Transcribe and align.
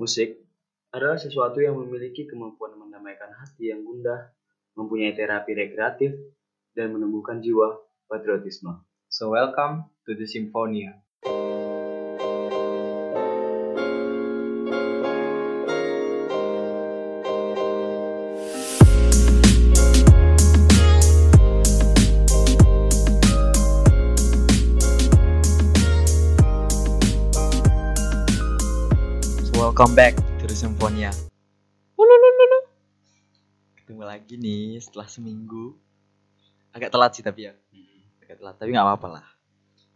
Musik 0.00 0.32
adalah 0.96 1.20
sesuatu 1.20 1.60
yang 1.60 1.76
memiliki 1.76 2.24
kemampuan 2.24 2.72
mendamaikan 2.72 3.36
hati 3.36 3.68
yang 3.68 3.84
gundah, 3.84 4.32
mempunyai 4.72 5.12
terapi 5.12 5.52
rekreatif, 5.52 6.16
dan 6.72 6.96
menumbuhkan 6.96 7.44
jiwa 7.44 7.76
patriotisme. 8.08 8.80
So 9.12 9.36
welcome 9.36 9.92
to 10.08 10.16
the 10.16 10.24
Symphonia. 10.24 10.96
Welcome 29.80 29.96
back 29.96 30.12
to 30.36 30.44
the 30.44 30.52
Symphonia. 30.52 31.08
Ketemu 33.80 34.04
lagi 34.04 34.36
nih 34.36 34.76
setelah 34.76 35.08
seminggu. 35.08 35.72
Agak 36.76 36.92
telat 36.92 37.16
sih 37.16 37.24
tapi 37.24 37.48
ya. 37.48 37.56
Agak 38.20 38.44
telat 38.44 38.60
tapi 38.60 38.76
nggak 38.76 38.84
apa-apa 38.84 39.08
lah. 39.08 39.26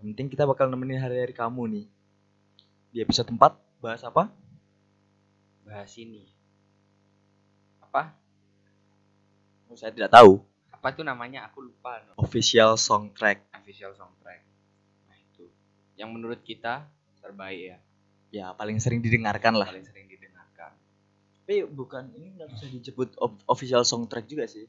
Yang 0.00 0.16
penting 0.16 0.26
kita 0.32 0.48
bakal 0.48 0.72
nemenin 0.72 0.96
hari-hari 0.96 1.36
kamu 1.36 1.68
nih. 1.68 1.86
Di 2.96 3.04
episode 3.04 3.28
4 3.28 3.36
bahas 3.84 4.00
apa? 4.08 4.32
Bahas 5.68 5.92
ini. 6.00 6.32
Apa? 7.84 8.16
Oh, 9.68 9.76
saya 9.76 9.92
tidak 9.92 10.08
tahu. 10.08 10.40
Apa 10.72 10.96
tuh 10.96 11.04
namanya? 11.04 11.44
Aku 11.52 11.60
lupa. 11.60 12.00
no. 12.08 12.16
Official 12.24 12.80
soundtrack. 12.80 13.52
Official 13.52 13.92
soundtrack. 13.92 14.48
Nah 15.12 15.16
itu. 15.20 15.44
Yang 16.00 16.08
menurut 16.08 16.40
kita 16.40 16.88
terbaik 17.20 17.76
ya. 17.76 17.78
Ya 18.34 18.50
paling 18.50 18.82
sering 18.82 18.98
didengarkan 18.98 19.54
lah. 19.54 19.70
Paling 19.70 19.86
sering 19.86 20.10
didengarkan. 20.10 20.74
Tapi 21.46 21.62
bukan 21.70 22.10
ini 22.18 22.34
nggak 22.34 22.50
bisa 22.50 22.66
disebut 22.66 23.14
of- 23.22 23.38
official 23.46 23.86
soundtrack 23.86 24.26
juga 24.26 24.50
sih. 24.50 24.66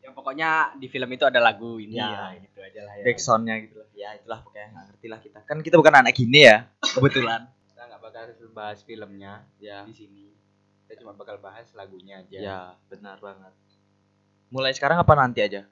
Yang 0.00 0.16
pokoknya 0.16 0.72
di 0.80 0.88
film 0.88 1.12
itu 1.12 1.28
ada 1.28 1.36
lagu 1.36 1.76
ini 1.76 2.00
Ya. 2.00 2.32
ya. 2.32 2.40
Gitu 2.40 2.58
aja 2.64 2.80
lah 2.88 2.94
ya. 2.96 3.04
Backsoundnya 3.04 3.54
gitu 3.60 3.76
lah. 3.76 3.88
Ya 3.92 4.08
itulah 4.16 4.40
pokoknya 4.40 4.66
nggak 4.72 4.84
ngerti 4.88 5.06
lah 5.12 5.18
kita. 5.20 5.38
Kan 5.44 5.58
kita 5.60 5.76
bukan 5.76 5.94
anak 6.00 6.16
gini 6.16 6.48
ya. 6.48 6.64
Kebetulan. 6.80 7.44
Kita 7.68 7.84
nggak 7.84 8.00
bakal 8.00 8.24
bahas 8.50 8.78
filmnya 8.82 9.44
ya. 9.60 9.84
di 9.84 9.92
sini. 9.92 10.24
Kita 10.88 11.04
cuma 11.04 11.12
bakal 11.12 11.36
bahas 11.38 11.68
lagunya 11.76 12.24
aja. 12.24 12.38
Ya 12.40 12.60
benar 12.88 13.20
banget. 13.20 13.52
Mulai 14.48 14.72
sekarang 14.72 14.96
apa 14.96 15.12
nanti 15.12 15.44
aja? 15.44 15.68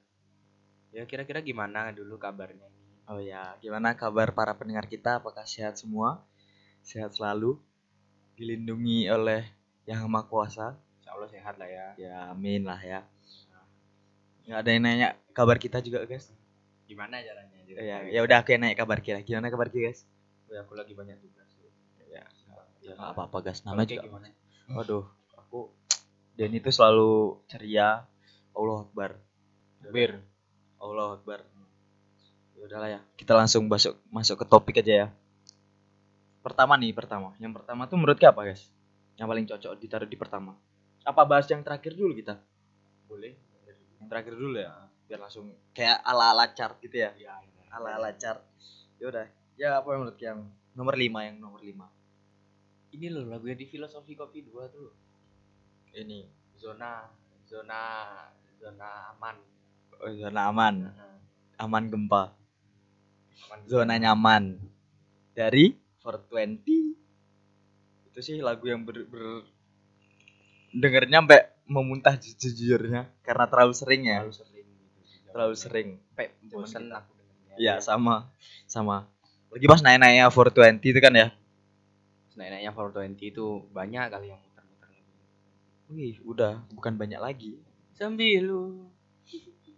Ya 0.92 1.02
kira-kira 1.08 1.40
gimana 1.40 1.88
dulu 1.96 2.20
kabarnya 2.20 2.68
ini? 2.68 2.84
Oh 3.06 3.22
ya, 3.22 3.54
gimana 3.62 3.94
kabar 3.96 4.34
para 4.34 4.52
pendengar 4.52 4.84
kita? 4.84 5.16
Apakah 5.18 5.48
sehat 5.48 5.80
semua? 5.80 6.20
Sehat 6.86 7.18
selalu? 7.18 7.58
Dilindungi 8.38 9.10
oleh 9.10 9.42
Yang 9.90 10.06
Maha 10.06 10.24
Kuasa? 10.30 10.66
Insya 11.02 11.10
Allah 11.18 11.28
sehat 11.30 11.54
lah 11.58 11.66
ya. 11.66 11.86
Ya, 11.98 12.16
amin 12.30 12.62
lah 12.62 12.78
ya. 12.78 13.02
Nggak 14.46 14.58
ada 14.62 14.70
yang 14.70 14.82
nanya 14.86 15.08
kabar 15.34 15.58
kita 15.58 15.82
juga, 15.82 16.06
guys. 16.06 16.30
Gimana 16.86 17.18
caranya? 17.18 17.58
Oh, 17.66 17.82
ya, 17.82 17.96
ya 18.06 18.20
udah 18.22 18.38
aku 18.46 18.54
yang 18.54 18.62
nanya 18.62 18.78
kabar 18.78 19.02
kita. 19.02 19.18
Gimana 19.26 19.50
kabar 19.50 19.66
kita, 19.66 19.90
guys? 19.90 20.06
Ya, 20.46 20.62
aku 20.62 20.78
lagi 20.78 20.94
banyak 20.94 21.18
tugas. 21.18 21.50
Ya, 22.06 22.22
Ya, 22.86 22.94
nggak 22.94 23.18
apa-apa, 23.18 23.50
guys. 23.50 23.58
Kayak 23.66 23.90
juga. 23.90 24.02
gimana? 24.06 24.30
Waduh, 24.70 25.10
aku 25.34 25.74
dan 26.38 26.54
itu 26.54 26.70
selalu 26.70 27.42
ceria. 27.50 28.06
Allah 28.54 28.78
Akbar. 28.86 29.18
Bir. 29.90 30.22
Allah 30.78 31.18
Akbar. 31.18 31.42
Ya 32.54 32.62
udahlah 32.62 32.88
ya. 32.94 33.00
Kita 33.18 33.34
langsung 33.34 33.66
masuk 33.66 33.98
masuk 34.14 34.42
ke 34.42 34.46
topik 34.46 34.78
aja 34.78 35.06
ya. 35.06 35.08
Pertama 36.46 36.78
nih, 36.78 36.94
pertama. 36.94 37.34
Yang 37.42 37.58
pertama 37.58 37.90
tuh 37.90 37.98
menurut 37.98 38.22
apa, 38.22 38.46
guys? 38.46 38.70
Yang 39.18 39.26
paling 39.26 39.46
cocok 39.50 39.72
ditaruh 39.82 40.06
di 40.06 40.14
pertama. 40.14 40.54
Apa 41.02 41.26
bahas 41.26 41.50
yang 41.50 41.66
terakhir 41.66 41.98
dulu 41.98 42.14
kita? 42.14 42.38
Boleh. 43.10 43.34
Yang 43.98 44.06
terakhir 44.06 44.34
dulu 44.38 44.54
ya. 44.54 44.70
Biar 45.10 45.26
langsung 45.26 45.50
kayak 45.74 45.98
ala-ala 46.06 46.46
chart 46.54 46.78
gitu 46.78 47.02
ya. 47.02 47.10
Ya, 47.18 47.34
Ala-ala 47.74 48.14
chart. 48.14 48.46
Ya 49.02 49.10
udah. 49.10 49.26
Ya 49.58 49.68
apa 49.74 49.90
yang 49.90 50.06
menurut 50.06 50.20
yang 50.22 50.38
nomor 50.78 50.94
5 50.94 51.26
yang 51.26 51.36
nomor 51.42 51.58
5. 51.58 52.94
Ini 52.94 53.06
loh 53.10 53.26
lagu 53.26 53.50
yang 53.50 53.58
di 53.58 53.66
filosofi 53.66 54.14
kopi 54.14 54.46
2 54.46 54.70
tuh. 54.70 54.94
Ini 55.98 56.30
Zona 56.54 57.10
zona 57.46 58.06
zona 58.58 58.90
aman. 59.14 59.36
oh, 59.98 60.12
zona 60.14 60.40
aman, 60.50 60.74
aman 61.58 61.84
gempa. 61.90 62.34
Aman. 63.46 63.58
Zona 63.68 63.94
nyaman. 63.98 64.44
Dari 65.36 65.85
420. 66.06 66.94
Itu 68.14 68.18
sih 68.22 68.38
lagu 68.38 68.62
yang 68.70 68.86
ber, 68.86 69.02
ber 69.10 69.42
dengernya 70.70 71.24
sampai 71.24 71.40
memuntah 71.66 72.14
jujurnya 72.20 73.10
karena 73.26 73.44
terlalu 73.50 73.74
sering 73.74 74.02
ya. 74.06 74.22
terlalu 74.22 74.36
sering 74.38 74.66
gitu. 74.70 75.28
Terlalu 75.34 75.54
sering. 75.58 75.88
Sampai 76.14 76.26
kita. 76.38 76.98
aku 77.02 77.12
dengernya. 77.18 77.54
Iya, 77.58 77.74
sama. 77.82 78.30
Sama. 78.70 79.10
Lagi 79.50 79.66
pas 79.66 79.80
naik-naiknya 79.82 80.30
420 80.30 80.92
itu 80.94 81.00
kan 81.02 81.12
ya. 81.16 81.28
Naik-naiknya 82.38 82.70
420 82.70 83.32
itu 83.34 83.46
banyak 83.72 84.04
kali 84.12 84.26
yang 84.30 84.40
muter-muter. 84.40 84.90
Wih, 85.90 86.16
udah 86.22 86.62
bukan 86.70 86.94
banyak 86.94 87.18
lagi. 87.18 87.58
Sembilu. 87.96 88.86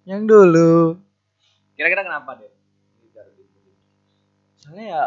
Yang 0.05 0.23
dulu. 0.27 0.99
Kira-kira 1.79 2.03
kenapa 2.03 2.37
deh? 2.43 2.53
Soalnya 4.59 4.85
ya 4.85 5.05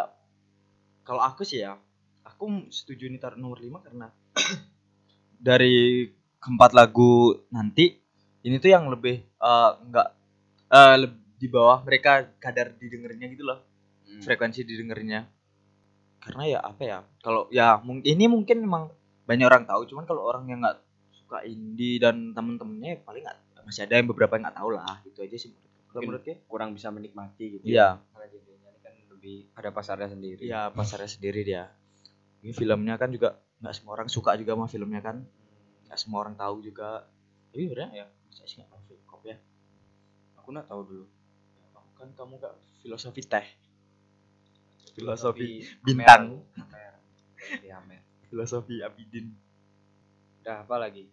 kalau 1.11 1.27
aku 1.27 1.43
sih 1.43 1.59
ya, 1.59 1.75
aku 2.23 2.71
setuju 2.71 3.11
ini 3.11 3.19
taruh 3.19 3.35
nomor 3.35 3.59
5 3.59 3.83
karena 3.83 4.07
dari 5.51 6.07
keempat 6.39 6.71
lagu 6.71 7.35
nanti 7.51 7.99
ini 8.47 8.55
tuh 8.63 8.71
yang 8.71 8.87
lebih 8.87 9.19
eh, 9.19 9.71
enggak 9.83 10.07
eh, 10.71 10.95
leb- 11.03 11.19
di 11.35 11.51
bawah 11.51 11.83
mereka 11.83 12.31
kadar 12.39 12.71
didengarnya 12.79 13.27
gitu 13.27 13.43
loh, 13.43 13.59
Hmm. 14.07 14.23
frekuensi 14.23 14.63
didengarnya. 14.63 15.27
Karena 16.23 16.43
ya 16.47 16.59
apa 16.63 16.81
ya? 16.83 16.99
Kalau 17.19 17.51
ya 17.51 17.75
ini 18.07 18.31
mungkin 18.31 18.63
memang 18.63 18.87
banyak 19.27 19.47
orang 19.51 19.67
tahu, 19.67 19.91
cuman 19.91 20.07
kalau 20.07 20.31
orang 20.31 20.47
yang 20.47 20.63
nggak 20.63 20.79
suka 21.11 21.43
indie 21.43 21.99
dan 21.99 22.31
temen-temennya 22.31 23.03
paling 23.03 23.27
nggak 23.27 23.67
masih 23.67 23.83
ada 23.83 23.99
yang 23.99 24.07
beberapa 24.07 24.39
yang 24.39 24.47
nggak 24.47 24.57
tahu 24.63 24.69
lah, 24.79 24.95
gitu 25.03 25.27
aja 25.27 25.35
sih 25.35 25.51
menurutku. 25.51 26.07
Menurutnya? 26.07 26.35
kurang 26.47 26.71
bisa 26.71 26.87
menikmati 26.87 27.59
gitu. 27.59 27.67
Iya. 27.67 27.99
Ini 27.99 28.39
kan 28.39 28.50
lebih 29.21 29.53
ada 29.53 29.69
pasarnya 29.69 30.09
sendiri. 30.09 30.49
Iya 30.49 30.73
pasarnya 30.73 31.05
sendiri 31.05 31.45
dia. 31.45 31.69
Ini 32.41 32.57
filmnya 32.57 32.97
kan 32.97 33.13
juga 33.13 33.37
nggak 33.61 33.73
semua 33.77 33.93
orang 33.93 34.09
suka 34.09 34.33
juga 34.33 34.57
sama 34.57 34.65
filmnya 34.65 35.01
kan. 35.05 35.21
Nggak 35.85 35.99
semua 36.01 36.25
orang 36.25 36.33
tahu 36.33 36.65
juga. 36.65 37.05
Tapi 37.53 37.69
sebenarnya 37.69 37.89
ya 37.93 38.05
saya 38.33 38.47
sih 38.49 38.55
nggak 38.57 38.69
tahu 38.73 38.81
film 38.89 39.03
kop 39.05 39.21
ya. 39.29 39.37
Aku 40.41 40.49
nggak 40.49 40.65
tahu 40.65 40.81
dulu. 40.89 41.05
Kamu 41.69 41.89
kan 41.93 42.09
kamu 42.17 42.33
gak 42.41 42.55
filosofi 42.81 43.21
teh. 43.21 43.47
Filosofi 44.97 45.61
Amer. 45.61 45.85
bintang. 45.85 46.23
Amer. 46.57 46.93
Filosofi 47.37 47.69
Amer. 47.69 48.01
Filosofi 48.25 48.75
Abidin. 48.81 49.27
Udah 50.41 50.65
apa 50.65 50.75
lagi? 50.81 51.05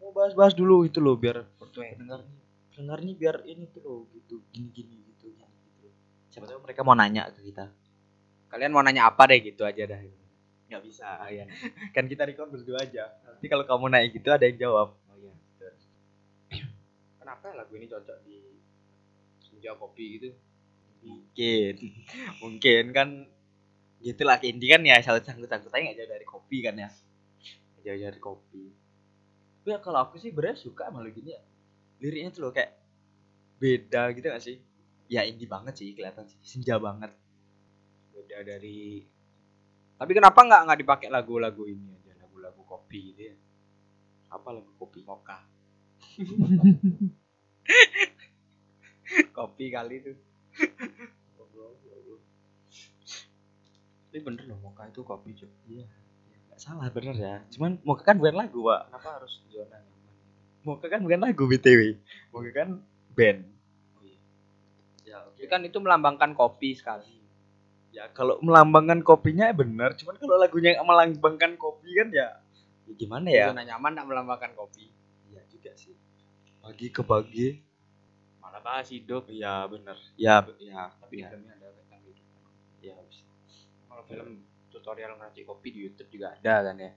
Mau 0.00 0.14
bahas-bahas 0.14 0.54
dulu 0.56 0.86
itu 0.88 1.02
loh 1.02 1.18
biar 1.18 1.44
420. 1.60 1.98
pendengar 1.98 2.20
pendengar 2.72 2.98
nih 3.02 3.14
biar 3.18 3.36
ini 3.44 3.64
tuh 3.74 3.82
loh 3.82 4.00
gitu 4.14 4.38
gini 4.54 4.70
gini 4.70 4.96
gitu 5.12 5.26
gini 5.34 5.56
gitu. 5.66 5.88
Siapa 6.36 6.52
tahu 6.52 6.60
mereka 6.68 6.84
mau 6.84 6.92
nanya 6.92 7.32
ke 7.32 7.40
kita. 7.48 7.72
Kalian 8.52 8.76
mau 8.76 8.84
nanya 8.84 9.08
apa 9.08 9.24
deh 9.24 9.40
gitu 9.40 9.64
aja 9.64 9.88
dah. 9.88 10.04
Nggak 10.68 10.82
bisa 10.84 11.16
ya. 11.32 11.48
kan 11.96 12.04
kita 12.04 12.28
record 12.28 12.52
berdua 12.52 12.84
aja. 12.84 13.08
Nanti 13.24 13.48
kalau 13.48 13.64
kamu 13.64 13.88
naik 13.88 14.20
gitu 14.20 14.28
ada 14.28 14.44
yang 14.44 14.60
jawab. 14.60 14.92
Oh 15.08 15.16
iya. 15.16 15.32
betul. 15.32 15.72
Kenapa 17.24 17.56
lagu 17.56 17.72
ini 17.72 17.88
cocok 17.88 18.20
di 18.28 18.36
senja 19.40 19.72
kopi 19.80 20.20
gitu? 20.20 20.36
mungkin 21.06 21.74
mungkin 22.42 22.82
kan 22.90 23.08
gitulah 24.02 24.38
indie 24.42 24.70
kan 24.70 24.82
ya 24.82 25.00
salah 25.00 25.22
sangkut 25.22 25.48
sangkutannya 25.48 25.94
nggak 25.94 25.98
jauh 26.02 26.10
dari 26.10 26.26
kopi 26.26 26.58
kan 26.62 26.74
ya 26.76 26.90
jauh 27.86 27.98
dari 27.98 28.20
kopi 28.20 28.64
tapi 29.62 29.68
ya 29.74 29.78
kalau 29.82 30.02
aku 30.06 30.18
sih 30.18 30.30
bener 30.34 30.58
suka 30.58 30.90
sama 30.90 31.02
lagu 31.02 31.18
ini 31.22 31.34
ya 31.34 31.42
liriknya 32.02 32.30
tuh 32.34 32.40
loh 32.46 32.52
kayak 32.52 32.76
beda 33.56 34.12
gitu 34.14 34.26
gak 34.30 34.42
sih 34.44 34.60
ya 35.06 35.22
indie 35.26 35.48
banget 35.48 35.74
sih 35.78 35.94
kelihatan 35.94 36.26
sih. 36.28 36.38
Senja 36.42 36.78
banget. 36.78 37.10
Beda 38.14 38.42
dari 38.42 39.06
Tapi 39.96 40.12
kenapa 40.12 40.44
nggak 40.44 40.62
nggak 40.68 40.80
dipakai 40.84 41.08
lagu-lagu 41.08 41.64
ini 41.64 41.88
aja, 41.96 42.12
lagu-lagu 42.20 42.60
kopi 42.68 43.16
gitu 43.16 43.32
ya? 43.32 43.36
apa 44.28 44.52
lagu 44.52 44.68
kopi? 44.76 45.00
Moka. 45.08 45.40
kopi 49.36 49.64
kali 49.72 49.94
itu. 50.04 50.12
Tapi 54.12 54.20
bener 54.24 54.44
loh 54.48 54.58
Moka 54.64 54.88
itu 54.88 55.00
kopi 55.04 55.32
cuy. 55.32 55.48
iya. 55.68 55.84
Nggak 56.48 56.60
salah 56.60 56.88
bener 56.92 57.16
ya. 57.16 57.40
Cuman 57.52 57.80
mau 57.84 57.96
kan 57.96 58.16
bukan 58.20 58.36
lagu 58.36 58.64
pak 58.64 58.88
Kenapa 58.92 59.08
harus 59.20 59.32
zona 59.48 59.80
mau 60.66 60.74
kan 60.82 60.98
bukan 60.98 61.20
lagu 61.22 61.46
btw 61.46 61.94
mau 62.34 62.42
kan 62.50 62.82
band 63.14 63.46
Oh 63.94 64.02
iya. 64.02 64.18
ya 65.06 65.16
oke 65.22 65.35
Tapi 65.46 65.54
kan 65.54 65.62
itu 65.62 65.78
melambangkan 65.78 66.34
kopi 66.34 66.74
sekali. 66.74 67.14
ya 67.94 68.10
kalau 68.12 68.36
melambangkan 68.44 69.00
kopinya 69.00 69.48
benar 69.56 69.94
cuman 69.96 70.20
kalau 70.20 70.36
lagunya 70.36 70.76
yang 70.76 70.84
melambangkan 70.84 71.56
kopi 71.56 71.96
kan 71.96 72.12
ya, 72.12 72.28
ya 72.84 72.92
gimana 72.92 73.28
ya 73.32 73.46
Zona 73.54 73.62
nyaman 73.64 73.92
nak 73.96 74.04
melambangkan 74.10 74.52
kopi. 74.52 74.90
Iya 75.30 75.40
juga 75.48 75.70
sih 75.78 75.94
pagi 76.60 76.90
ke 76.92 77.00
pagi 77.00 77.46
Malah 78.42 78.60
bahas 78.60 78.90
hidup. 78.92 79.30
iya 79.32 79.64
benar 79.70 79.96
ya 80.18 80.42
ya 80.58 80.92
Tapi 80.98 81.14
ya, 81.24 81.30
filmnya 81.32 81.54
ada 81.56 81.68
tentang 81.72 82.00
kehidupan. 82.04 82.42
ya. 82.84 82.94
Kalau 83.88 84.02
film 84.04 84.28
tutorial 84.68 85.16
ngeracik 85.16 85.46
kopi 85.48 85.68
di 85.72 85.80
YouTube 85.88 86.10
juga 86.12 86.36
ada 86.36 86.68
kan 86.68 86.76
ya. 86.76 86.92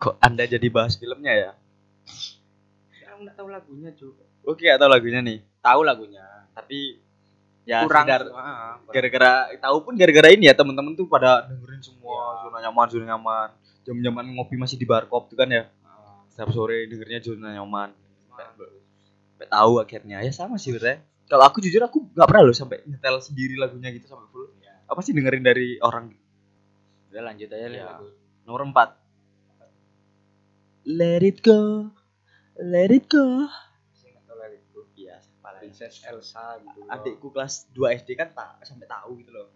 kok 0.00 0.16
anda 0.24 0.48
jadi 0.48 0.68
bahas 0.72 0.96
filmnya 0.96 1.34
ya 1.36 1.50
Saya 3.18 3.24
nggak 3.24 3.36
tahu 3.36 3.48
lagunya 3.50 3.90
juga. 3.92 4.22
oke 4.44 4.62
atau 4.64 4.86
lagunya 4.86 5.18
nih 5.20 5.38
Tahu 5.58 5.80
lagunya. 5.82 6.22
tapi 6.54 7.02
ya 7.64 7.82
Kurang. 7.82 8.06
sekedar 8.06 8.22
Ah, 8.32 8.78
gara-gara 8.88 9.30
tahu 9.58 9.76
pun 9.82 9.92
gara-gara 9.92 10.30
ini 10.30 10.46
ya 10.46 10.54
teman-teman 10.54 10.94
tuh 10.94 11.04
pada 11.04 11.42
dengerin 11.44 11.82
semua 11.82 12.38
zona 12.40 12.58
nyaman 12.60 12.86
zona 12.88 13.04
nyaman 13.08 13.48
jam-jaman 13.82 14.24
ngopi 14.32 14.54
masih 14.54 14.74
di 14.74 14.84
barkop 14.84 15.26
tuh 15.26 15.36
kan 15.36 15.46
ya 15.46 15.66
Ah, 15.82 16.22
setiap 16.28 16.48
sore 16.48 16.86
dengernya 16.86 17.18
zona 17.20 17.50
nyaman 17.52 17.90
Sampai- 18.30 18.78
tahu 19.44 19.72
akhirnya 19.78 20.18
ya 20.20 20.30
sama 20.30 20.54
sih 20.56 20.70
sebenarnya 20.70 21.02
kalau 21.26 21.44
aku 21.44 21.58
jujur 21.58 21.78
aku 21.80 22.06
nggak 22.08 22.24
pernah 22.24 22.42
loh 22.44 22.54
sampai 22.54 22.82
nyetel 22.84 23.18
sendiri 23.18 23.54
lagunya 23.54 23.90
gitu 23.90 24.06
sampai 24.06 24.26
full 24.28 24.46
Ya. 24.58 24.78
apa 24.84 25.00
sih 25.00 25.10
dengerin 25.10 25.42
dari 25.42 25.76
orang 25.80 26.14
Udah 27.08 27.22
lanjut 27.24 27.48
aja 27.48 27.66
Ya. 27.66 27.84
lagu. 27.84 28.14
nomor 28.42 28.62
4 28.64 28.94
let 30.84 31.20
it 31.20 31.38
go 31.40 31.90
let 32.58 32.90
it 32.90 33.06
go 33.06 33.46
Saya 33.94 34.14
nggak 34.18 34.24
tahu 34.26 34.36
lagu 34.38 34.56
itu. 34.58 34.80
iya 34.98 35.16
Princess 35.58 36.02
Elsa 36.04 36.58
gitu. 36.60 36.78
loh. 36.84 36.92
adikku 36.92 37.28
kelas 37.30 37.66
2 37.74 37.98
SD 38.04 38.14
kan 38.14 38.30
tak 38.34 38.62
sampai 38.62 38.86
tahu 38.86 39.18
gitu 39.22 39.30
loh 39.34 39.48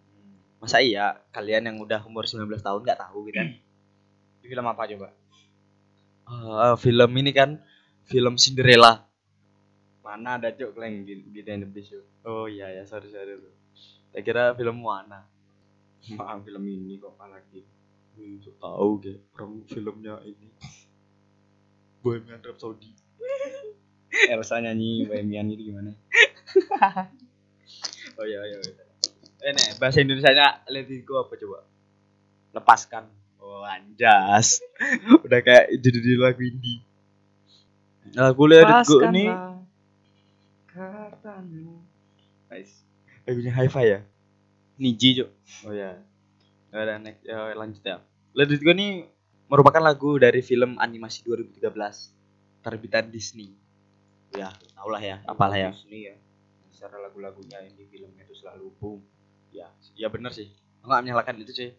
masa 0.63 0.79
iya 0.79 1.19
kalian 1.35 1.67
yang 1.67 1.77
udah 1.83 2.07
umur 2.07 2.23
19 2.27 2.47
tahun 2.63 2.81
nggak 2.87 3.01
tahu 3.01 3.19
gitu 3.31 3.39
kan 3.39 3.49
Di 4.43 4.51
film 4.51 4.67
apa 4.67 4.91
coba? 4.91 5.15
Ah, 6.27 6.75
film 6.75 7.11
ini 7.15 7.31
kan 7.31 7.63
film 8.03 8.35
Cinderella 8.35 9.07
Mana 10.03 10.35
ada 10.35 10.51
cok 10.51 10.75
kleng 10.75 11.07
di 11.07 11.15
di 11.31 11.41
The 11.47 11.63
Beast 11.63 11.95
oh 12.27 12.51
iya 12.51 12.75
ya 12.75 12.83
sorry 12.83 13.07
sorry 13.11 13.39
bro 13.39 13.55
saya 14.11 14.23
kira 14.27 14.53
film 14.59 14.83
Moana 14.83 15.23
Maaf 16.11 16.43
film 16.43 16.67
ini 16.67 16.99
kok 16.99 17.15
apa 17.15 17.39
lagi? 17.39 17.63
Wih, 18.19 18.43
so 18.43 18.51
tahu 18.59 18.99
kayak 18.99 19.23
orang 19.39 19.63
filmnya 19.71 20.19
ini 20.27 20.51
Bohemian 22.03 22.43
Rhapsody 22.43 22.91
Elsa 24.29 24.61
nyanyi 24.61 25.09
Bohemian 25.09 25.49
itu 25.49 25.73
gimana? 25.73 25.95
oh 28.19 28.27
iya 28.29 28.41
iya 28.45 28.59
iya 28.61 28.85
eh 29.43 29.51
nih 29.51 29.67
bahasa 29.81 29.99
Indonesia 30.05 30.31
nya 30.31 30.63
Let 30.71 30.87
It 30.87 31.03
Go 31.03 31.23
apa 31.23 31.35
coba 31.35 31.65
Lepaskan. 32.53 33.05
oh 33.43 33.65
anjas 33.65 34.61
udah 35.27 35.41
kayak 35.43 35.75
judul 35.83 36.21
lagu 36.21 36.43
indie 36.45 36.85
lagu 38.15 38.43
Let 38.47 38.67
It 38.69 38.87
Go 38.87 38.99
ini 39.09 39.27
Katamu. 40.73 41.85
Nice. 42.49 42.81
lagunya 43.29 43.53
Hi-Fi 43.53 43.85
ya 43.89 44.01
Niji 44.81 45.21
cok. 45.21 45.31
oh 45.69 45.73
ya 45.75 46.01
udah 46.73 46.97
next 47.01 47.21
ya, 47.25 47.53
lanjut 47.53 47.83
ya 47.83 47.99
Let 48.33 48.49
It 48.53 48.63
Go 48.63 48.73
ini 48.73 49.05
merupakan 49.51 49.83
lagu 49.83 50.17
dari 50.17 50.41
film 50.45 50.79
animasi 50.79 51.27
2013 51.27 52.63
terbitan 52.63 53.11
Disney. 53.11 53.53
Ya 54.33 54.49
tau 54.73 54.89
lah 54.89 55.03
ya 55.03 55.21
apalah 55.29 55.59
ya. 55.59 55.71
Disney 55.75 56.09
ya. 56.09 56.17
Secara 56.73 56.99
lagu-lagunya 56.99 57.63
yang 57.63 57.75
di 57.77 57.85
filmnya 57.87 58.25
itu 58.27 58.35
selalu 58.39 58.73
boom. 58.79 59.01
ya 59.53 59.69
ya 59.99 60.09
bener 60.09 60.33
sih. 60.33 60.49
Nggak 60.83 61.01
menyalahkan 61.05 61.37
itu 61.43 61.53
sih. 61.53 61.71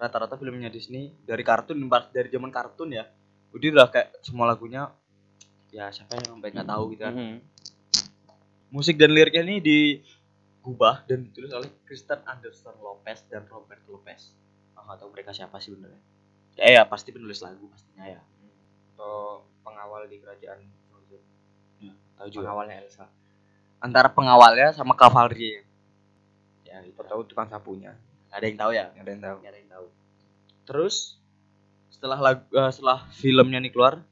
Rata-rata 0.00 0.34
filmnya 0.40 0.72
Disney 0.72 1.12
dari 1.22 1.44
kartun 1.44 1.76
dari 2.10 2.28
zaman 2.32 2.50
kartun 2.50 2.90
ya 2.90 3.04
udah 3.50 3.68
udah 3.74 3.86
kayak 3.90 4.08
semua 4.22 4.46
lagunya 4.46 4.94
ya 5.74 5.90
siapa 5.90 6.18
yang 6.18 6.38
sampai 6.38 6.50
nggak 6.50 6.68
tahu 6.68 6.84
gitu 6.96 7.02
kan. 7.04 7.14
Musik 8.70 8.94
dan 8.98 9.10
liriknya 9.10 9.42
ini 9.46 9.56
digubah 9.62 11.02
dan 11.06 11.26
ditulis 11.26 11.50
oleh 11.50 11.70
Kristen 11.86 12.22
Anderson 12.26 12.74
Lopez 12.78 13.26
dan 13.30 13.46
Robert 13.50 13.82
Lopez. 13.86 14.34
Ah 14.74 14.82
nggak 14.86 14.98
tahu 15.04 15.10
mereka 15.14 15.30
siapa 15.34 15.58
sih 15.62 15.74
benernya 15.74 16.00
ya, 16.60 16.68
ya 16.80 16.82
pasti 16.84 17.08
penulis 17.10 17.40
lagu 17.40 17.64
pastinya 17.72 18.04
ya. 18.04 18.20
Atau 18.94 19.48
pengawal 19.64 20.04
di 20.12 20.20
kerajaan 20.20 20.60
Frozen. 20.92 21.22
tahu 22.20 22.28
juga. 22.28 22.52
Pengawalnya 22.52 22.76
Elsa. 22.84 23.08
antara 23.80 24.12
pengawalnya 24.12 24.76
sama 24.76 24.92
cavalry 24.92 25.64
ya 26.68 26.84
itu 26.84 27.00
tahu 27.00 27.24
tukang 27.24 27.48
sapunya. 27.48 27.96
Ada 28.28 28.44
yang 28.44 28.58
tahu 28.60 28.70
ya? 28.76 28.92
Ada 28.92 29.10
yang 29.10 29.22
tahu. 29.24 29.36
Ada 29.40 29.56
yang 29.56 29.70
tahu. 29.72 29.86
Terus 30.68 31.18
setelah 31.88 32.20
lagu 32.20 32.44
eh, 32.52 32.70
setelah 32.70 33.08
filmnya 33.16 33.58
nih 33.58 33.72
keluar 33.72 34.04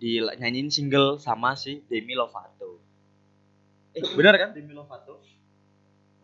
dinyanyiin 0.00 0.68
single 0.68 1.20
sama 1.20 1.54
si 1.54 1.84
Demi 1.86 2.16
Lovato. 2.16 2.80
Eh 3.96 4.02
benar 4.16 4.34
kan? 4.36 4.50
Demi 4.56 4.72
Lovato? 4.72 5.22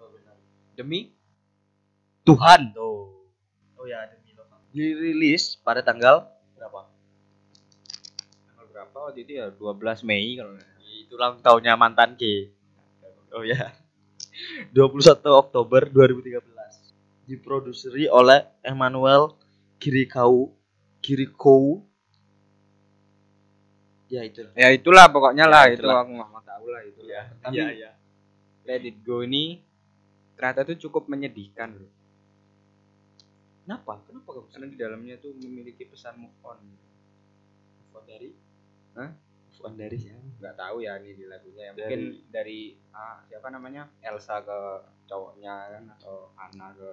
Oh 0.00 0.08
benar. 0.10 0.37
Demi 0.75 1.12
Tuhan. 2.25 2.72
Tuh 2.75 3.28
oh 3.78 3.87
ya 3.87 4.02
Demi 4.10 4.21
dirilis 4.72 5.54
pada 5.56 5.80
tanggal 5.80 6.26
berapa? 6.56 6.88
Tanggal 8.48 8.66
berapa? 8.69 8.96
Waktu 9.08 9.20
itu 9.22 9.32
ya 9.38 9.46
12 9.52 10.02
Mei 10.02 10.36
kalau 10.36 10.56
itu 10.82 11.12
ulang 11.14 11.38
tahunnya 11.40 11.76
mantan 11.76 12.16
K. 12.16 12.48
Oh 13.32 13.44
ya. 13.44 13.72
21 14.74 15.20
Oktober 15.28 15.84
2013 15.86 16.40
diproduseri 17.22 18.08
oleh 18.08 18.42
Emmanuel 18.60 19.36
Kirikau 19.78 20.50
Kirikou 20.98 21.84
ya 24.06 24.25
itu 24.25 24.44
Ya 24.52 24.68
itulah 24.68 25.08
pokoknya 25.08 25.48
lah 25.48 25.68
Ya, 25.68 25.76
itu 25.76 25.84
itulah. 25.84 26.04
aku 26.04 26.12
nggak 26.12 26.44
tahu 26.44 26.66
lah 26.68 26.82
itu. 26.84 27.00
ya 27.06 27.22
Tapi 27.40 27.56
ya 27.56 27.68
ya. 27.72 27.90
Let 28.62 28.82
It 28.84 29.00
Go 29.02 29.22
ini 29.22 29.60
ternyata 30.34 30.64
tuh 30.64 30.76
cukup 30.78 31.08
menyedihkan 31.08 31.76
loh. 31.76 31.90
Kenapa 33.62 34.03
kenapa 34.03 34.29
kamu 34.31 34.47
Karena 34.49 34.67
di 34.67 34.76
dalamnya 34.76 35.14
tuh 35.17 35.32
memiliki 35.35 35.85
pesan 35.85 36.19
move 36.19 36.35
on. 36.43 36.59
move 36.62 37.93
on 37.93 38.05
dari 38.05 38.31
Hah? 38.93 39.11
move 39.14 39.61
on 39.62 39.75
dari 39.75 39.97
siapa 39.97 40.20
Nggak 40.38 40.55
tahu 40.56 40.76
ya 40.81 40.99
ini 40.99 41.11
di 41.12 41.25
lagunya. 41.25 41.62
Ya. 41.62 41.70
Dari- 41.70 41.79
Mungkin 41.79 42.03
dari 42.29 42.61
ah, 42.91 43.23
siapa 43.25 43.49
namanya 43.49 43.87
Elsa 44.00 44.41
ke 44.41 44.59
cowoknya 45.05 45.55
kan 45.70 45.85
atau 45.93 46.31
Anna 46.35 46.73
ke 46.73 46.91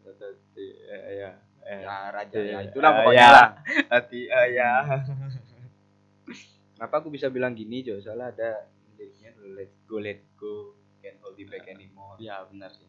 ya 0.00 0.98
ya 1.12 1.30
ya 1.60 2.10
raja 2.10 2.34
ya 2.34 2.56
iya. 2.56 2.58
itulah 2.62 2.90
Ah, 2.90 2.96
pokoknya 2.98 3.20
ya. 3.22 3.30
lah. 3.30 3.46
hati 3.88 4.20
ah, 4.28 4.46
ya 4.48 4.70
Kenapa 6.74 6.94
aku 6.98 7.12
bisa 7.12 7.28
bilang 7.28 7.52
gini 7.52 7.84
Jo? 7.84 8.00
Soalnya 8.00 8.32
ada 8.32 8.50
liriknya 8.90 9.36
let 9.52 9.68
go 9.84 10.00
let 10.00 10.24
go 10.34 10.72
can't 10.98 11.20
hold 11.20 11.36
you 11.36 11.44
back 11.44 11.68
anymore. 11.68 12.16
ya 12.16 12.40
benar 12.44 12.72
sih 12.72 12.88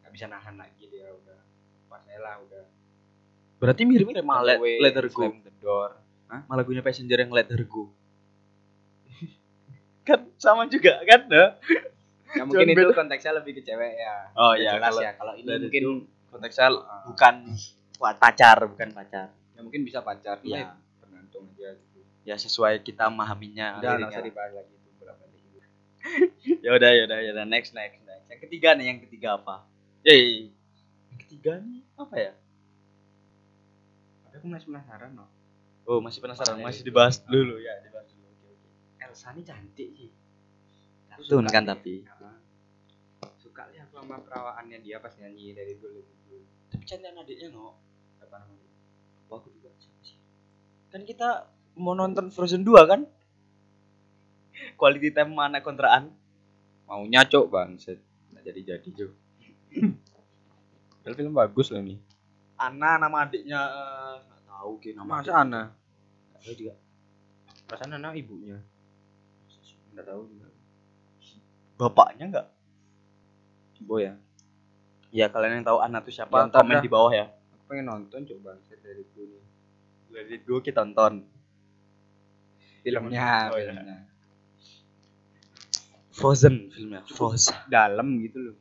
Nggak 0.00 0.12
bisa 0.12 0.26
nahan 0.26 0.56
lagi 0.56 0.84
dia 0.86 1.08
udah 1.08 1.40
pas 1.90 2.00
lah 2.06 2.38
udah 2.40 2.64
berarti 3.58 3.82
mirip-mirip 3.82 4.22
sama 4.22 4.40
let, 4.40 4.56
let 4.78 4.94
her 4.94 5.06
go 5.06 5.26
slam 5.26 5.42
the 5.42 5.52
door. 5.58 5.90
sama 6.24 6.52
lagunya 6.54 6.80
passenger 6.80 7.18
yang 7.18 7.28
let 7.30 7.44
her 7.46 7.62
go 7.62 7.90
kan 10.06 10.20
sama 10.36 10.64
juga 10.66 11.02
kan 11.02 11.26
ya 11.26 11.46
Ya 12.30 12.46
mungkin 12.46 12.62
itu 12.68 12.78
beda. 12.78 12.94
konteksnya 12.94 13.34
lebih 13.34 13.58
ke 13.58 13.66
cewek 13.66 13.90
ya. 13.98 14.30
Oh, 14.32 14.54
iya, 14.54 14.78
jelas 14.78 14.86
kalau 14.88 15.02
ya. 15.02 15.12
Kalau 15.18 15.34
ini 15.34 15.50
mungkin 15.50 15.84
konteksnya 16.30 16.70
Ah. 16.70 17.02
bukan 17.04 17.34
buat 17.98 18.16
pacar 18.16 18.56
bukan 18.64 18.88
pacar 18.92 19.34
ya 19.50 19.60
mungkin 19.60 19.82
bisa 19.82 19.98
pacar 19.98 20.38
Iya. 20.40 20.56
ya 20.56 20.68
tergantung 20.96 21.50
aja 21.50 21.74
gitu. 21.74 21.98
ya 22.22 22.38
sesuai 22.38 22.80
kita 22.80 23.10
memahaminya 23.10 23.76
Udah 23.76 23.92
nggak 23.92 24.08
usah 24.08 24.22
dibahas 24.22 24.52
lagi 24.54 24.72
itu 24.72 24.90
berapa 24.96 25.22
gitu. 25.26 25.58
ya 26.64 26.70
udah 26.72 26.90
ya 26.92 27.02
udah 27.04 27.18
ya 27.18 27.30
udah 27.34 27.44
next 27.44 27.74
next 27.74 27.98
next 28.00 28.24
yang 28.24 28.40
ketiga 28.40 28.68
nih 28.72 28.86
yang 28.86 28.98
ketiga 29.02 29.28
apa 29.34 29.66
Yeay. 30.00 30.54
Nih 31.42 31.82
apa 31.96 32.14
ya 32.16 32.32
Tapi 34.22 34.34
aku 34.36 34.46
masih 34.46 34.66
penasaran 34.68 35.10
loh. 35.14 35.28
oh 35.84 35.98
masih 35.98 36.20
penasaran 36.20 36.54
Apa 36.54 36.60
ya 36.60 36.66
masih 36.68 36.82
itu? 36.82 36.88
dibahas 36.88 37.16
dulu 37.24 37.56
ya 37.58 37.74
dibahas 37.80 38.08
dulu 38.10 38.26
oke 38.28 38.46
oke 38.46 38.68
Elsa 39.00 39.28
ini 39.32 39.42
cantik 39.42 39.88
sih. 39.90 40.10
Suka 41.20 41.48
kan 41.48 41.64
tapi. 41.64 42.00
Ya. 42.00 42.16
Suka 43.36 43.68
lihat 43.68 43.88
aku 43.88 43.98
sama 43.98 44.16
perawaannya 44.18 44.78
dia 44.80 44.96
pas 44.96 45.12
nyanyi 45.14 45.52
dari 45.52 45.76
dulu 45.76 46.00
itu. 46.00 46.36
tapi 46.70 46.84
cantik 46.86 47.10
adiknya 47.10 47.48
no 47.50 47.76
Apa 48.18 48.36
namanya? 48.38 48.68
apa 49.20 49.32
aku 49.36 49.48
juga 49.50 49.68
siapa 49.76 50.00
sih 50.00 50.16
kan 50.88 51.02
kita 51.02 51.46
mau 51.74 51.94
nonton 51.94 52.28
Frozen 52.28 52.62
2 52.62 52.74
kan 52.84 53.00
quality 54.74 55.10
time 55.10 55.30
mana 55.30 55.58
kontraan 55.58 56.12
Maunya 56.84 57.22
cok 57.22 57.46
bangset. 57.46 58.02
Nggak 58.30 58.42
jadi-jadi 58.50 58.88
cok. 58.90 59.12
Padahal 61.00 61.16
film 61.16 61.32
bagus 61.32 61.66
loh 61.68 61.80
ini. 61.80 61.96
Ana 62.54 62.96
nama 62.96 63.24
adiknya 63.24 63.56
eh, 63.58 64.14
nggak 64.20 64.42
tahu 64.46 64.70
kayak 64.78 64.94
nama 64.96 65.08
Masa 65.10 65.20
adiknya. 65.22 65.40
Ana? 65.40 65.62
Nggak 66.30 66.40
tahu 66.40 66.54
juga 66.54 66.74
Perasaan 67.64 67.92
Ana 67.94 68.08
ibunya. 68.12 68.58
Nggak 69.90 70.06
tahu 70.06 70.22
juga. 70.26 70.48
bapaknya 71.74 72.24
nggak 72.28 72.46
Bo 73.80 73.96
ya. 73.96 74.12
Ya 75.08 75.26
kalian 75.26 75.58
yang 75.58 75.66
tahu 75.66 75.80
Ana 75.80 75.98
tuh 75.98 76.12
siapa 76.12 76.36
Ya, 76.36 76.52
komen 76.52 76.76
dah. 76.76 76.84
di 76.84 76.90
bawah 76.92 77.08
ya. 77.10 77.26
Aku 77.56 77.64
pengen 77.66 77.88
nonton 77.88 78.20
coba 78.22 78.54
dari 78.68 79.02
dulu 79.10 79.34
nih. 79.34 79.44
Dari 80.12 80.36
dulu 80.44 80.60
kita 80.60 80.84
tonton. 80.84 81.24
Filmnya, 82.80 83.48
Oh, 83.48 83.56
iya. 83.56 83.72
filmnya. 83.72 83.96
Frozen 86.10 86.68
filmnya. 86.68 87.00
Frozen. 87.06 87.56
Dalam 87.66 88.20
gitu 88.20 88.38
loh. 88.42 88.56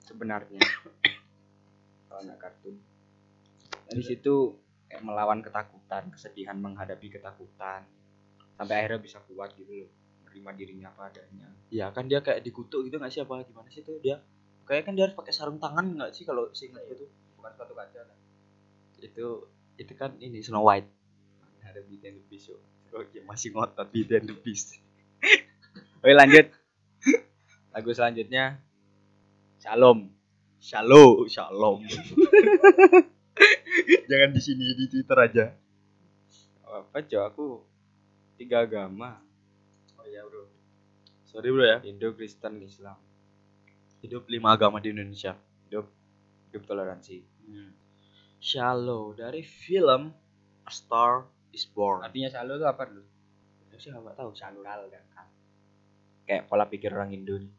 Sebenarnya. 0.00 0.62
Nggak 2.24 2.38
kartun. 2.38 2.76
Di 3.90 4.02
situ 4.04 4.54
kayak 4.86 5.02
melawan 5.02 5.40
ketakutan, 5.42 6.10
kesedihan 6.10 6.58
menghadapi 6.58 7.10
ketakutan. 7.10 7.86
Sampai 8.54 8.74
akhirnya 8.84 9.00
bisa 9.00 9.18
kuat 9.24 9.56
gitu 9.56 9.86
loh. 9.86 9.90
Menerima 10.26 10.50
dirinya 10.54 10.88
apa 10.94 11.10
adanya. 11.10 11.48
Ya 11.72 11.90
kan 11.90 12.06
dia 12.06 12.22
kayak 12.22 12.46
dikutuk 12.46 12.86
gitu 12.86 12.98
nggak 13.00 13.10
sih 13.10 13.22
apa 13.22 13.42
gimana 13.46 13.68
sih 13.72 13.82
tuh 13.82 13.98
dia? 13.98 14.22
Kayak 14.68 14.86
kan 14.86 14.92
dia 14.94 15.10
harus 15.10 15.16
pakai 15.18 15.32
sarung 15.34 15.58
tangan 15.58 15.98
nggak 15.98 16.10
sih 16.14 16.22
kalau 16.22 16.50
seingat 16.54 16.86
itu? 16.86 17.06
Bukan 17.38 17.50
suatu 17.56 17.74
kaca 17.74 18.00
kan. 18.06 18.18
Itu 19.02 19.50
itu 19.80 19.92
kan 19.96 20.14
ini 20.22 20.44
Snow 20.44 20.62
White. 20.62 20.86
Ada 21.66 21.82
Beauty 21.86 22.06
and 22.10 22.18
the 22.18 22.24
Beast. 22.26 22.50
Oke 22.90 23.22
masih 23.26 23.54
ngotot 23.54 23.88
Beauty 23.90 24.12
and 24.18 24.26
the 24.30 24.36
Beast. 24.38 24.78
Oke 26.02 26.14
lanjut. 26.14 26.50
Lagu 27.70 27.90
selanjutnya 27.94 28.58
Shalom. 29.60 30.19
Shalom, 30.60 31.24
shalom. 31.24 31.80
Jangan 34.12 34.30
di 34.36 34.40
sini 34.44 34.76
di 34.76 34.84
Twitter 34.92 35.16
aja. 35.16 35.46
Apa 36.68 37.00
cow 37.00 37.22
aku 37.24 37.46
tiga 38.36 38.68
agama 38.68 39.24
Oh 39.96 40.04
iya 40.04 40.20
bro. 40.28 40.44
Sorry 41.24 41.48
bro 41.48 41.64
ya. 41.64 41.78
Indo 41.82 42.12
Kristen 42.12 42.60
Islam 42.60 43.00
Hidup 44.04 44.28
lima 44.28 44.52
agama 44.52 44.84
di 44.84 44.92
Indonesia. 44.92 45.32
hidup 45.64 45.88
hidup 46.52 46.62
toleransi 46.68 47.24
Shallow 48.36 49.16
dari 49.16 49.40
film 49.40 50.12
A 50.68 50.72
Star 50.72 51.24
Is 51.56 51.64
Born. 51.64 52.04
artinya 52.04 52.28
shalom 52.28 52.60
itu 52.60 52.66
apa 52.68 52.82
dulu 52.84 53.04
Aku 53.72 53.80
sih 53.80 53.88
nggak 53.90 54.12
tahu. 54.12 54.30
sangkal 54.36 54.80
kan 54.92 55.04
kayak 56.28 56.46
pola 56.52 56.68
pikir 56.68 56.92
orang 56.92 57.16
Indo 57.16 57.40
nih 57.40 57.52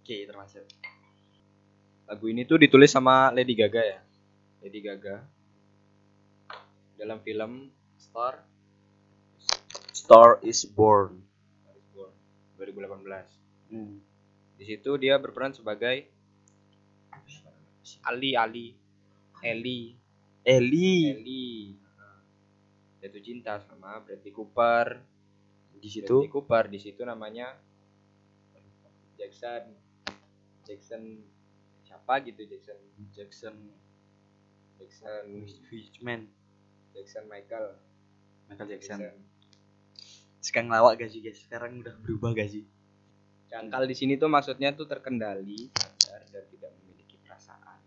Oke 0.00 0.26
termasuk. 0.26 0.66
Lagu 2.10 2.26
ini 2.26 2.42
tuh 2.42 2.58
ditulis 2.58 2.90
sama 2.90 3.30
Lady 3.30 3.54
Gaga 3.54 3.82
ya? 3.86 4.00
Lady 4.60 4.82
Gaga. 4.82 5.22
Dalam 6.98 7.22
film 7.22 7.70
Star. 7.96 8.42
Star 9.94 10.42
Is 10.42 10.66
Born. 10.66 11.22
Star 11.62 11.74
is 11.78 11.86
Born 11.94 12.12
2018 12.58 13.38
Hmm. 13.70 14.02
di 14.58 14.64
situ 14.66 14.90
dia 14.98 15.14
berperan 15.14 15.54
sebagai 15.54 16.10
Ali 18.02 18.34
Ali 18.34 18.74
Eli. 19.40 19.94
Eli. 20.44 20.92
Eli. 21.14 21.48
Jatuh 23.00 23.22
cinta 23.24 23.56
sama 23.64 24.02
Bradley 24.04 24.34
Cooper. 24.34 25.00
Di 25.80 25.88
situ. 25.88 26.10
Bradley 26.10 26.28
Cooper 26.28 26.64
di 26.68 26.78
situ 26.82 27.00
namanya 27.06 27.56
Jackson. 29.16 29.72
Jackson 30.66 31.02
siapa 31.90 32.22
gitu 32.22 32.38
Jackson 32.46 32.78
Jackson 33.10 33.54
Jackson 34.78 35.24
Fishman. 35.66 36.30
Jackson 36.90 37.26
Michael 37.26 37.74
Michael 38.46 38.68
Jackson. 38.68 38.98
Sekarang 40.40 40.70
lawak 40.70 40.96
gak 40.96 41.10
sih 41.10 41.18
guys? 41.18 41.36
Sekarang 41.36 41.78
udah 41.78 41.94
berubah 41.98 42.32
gak 42.32 42.48
sih? 42.48 42.62
Cangkal 43.46 43.84
di 43.84 43.92
sini 43.92 44.14
tuh 44.14 44.26
maksudnya 44.26 44.70
tuh 44.70 44.86
terkendali 44.86 45.66
sadar 45.74 46.22
dan 46.30 46.44
tidak 46.48 46.70
memiliki 46.78 47.18
perasaan 47.20 47.82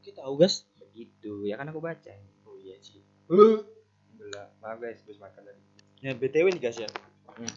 Kita 0.00 0.20
tahu 0.20 0.34
guys. 0.36 0.64
begitu 0.80 1.44
ya 1.44 1.54
kan 1.54 1.68
aku 1.68 1.78
baca 1.78 2.08
Oh 2.42 2.56
iya 2.56 2.80
sih. 2.80 3.04
Belah. 3.28 4.48
maaf 4.58 4.80
guys 4.80 4.98
habis 4.98 5.16
makan 5.16 5.44
tadi 5.44 5.60
Ya 5.98 6.12
BTW 6.12 6.48
nih 6.50 6.62
guys 6.62 6.76
ya. 6.76 6.88
Hmm. 7.28 7.52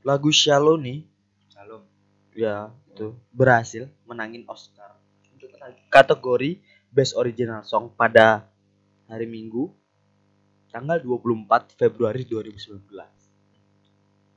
Lagu 0.00 0.32
Shallow 0.32 0.74
nih 0.74 1.04
Salam 1.46 1.84
ya 2.34 2.70
itu. 2.92 3.14
Berhasil 3.32 3.88
menangin 4.06 4.44
Oscar. 4.46 4.98
Untuk 5.34 5.50
kategori 5.88 6.60
Best 6.90 7.14
Original 7.16 7.62
Song 7.62 7.94
pada 7.94 8.50
hari 9.06 9.26
Minggu 9.26 9.70
tanggal 10.70 11.02
24 11.02 11.74
Februari 11.74 12.22
2019. 12.26 12.86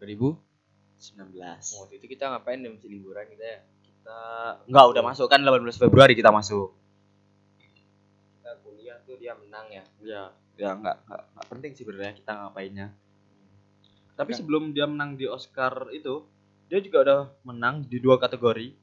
2000 0.01 0.53
19. 1.03 1.35
waktu 1.83 1.99
itu 1.99 2.05
kita 2.15 2.31
ngapain 2.31 2.63
di 2.63 2.87
liburan 2.87 3.27
kita 3.27 3.43
ya? 3.43 3.59
Kita 3.83 4.19
enggak 4.71 4.85
udah 4.95 5.03
masuk 5.03 5.27
kan 5.27 5.43
18 5.43 5.59
Februari 5.75 6.15
kita 6.15 6.31
masuk. 6.31 6.71
kita 8.39 8.51
kuliah 8.63 8.97
tuh 9.03 9.19
dia 9.19 9.35
menang 9.35 9.67
ya? 9.67 9.83
Ya, 9.99 10.21
ya 10.55 10.69
enggak 10.79 11.03
enggak, 11.03 11.21
enggak 11.27 11.47
penting 11.51 11.71
sih 11.75 11.83
sebenarnya 11.83 12.15
kita 12.15 12.31
ngapainnya. 12.31 12.87
Tapi 14.13 14.31
sebelum 14.31 14.71
dia 14.71 14.85
menang 14.85 15.17
di 15.17 15.25
Oscar 15.25 15.89
itu, 15.89 16.23
dia 16.73 16.81
juga 16.81 17.05
udah 17.05 17.21
menang 17.45 17.85
di 17.85 18.01
dua 18.01 18.17
kategori. 18.17 18.73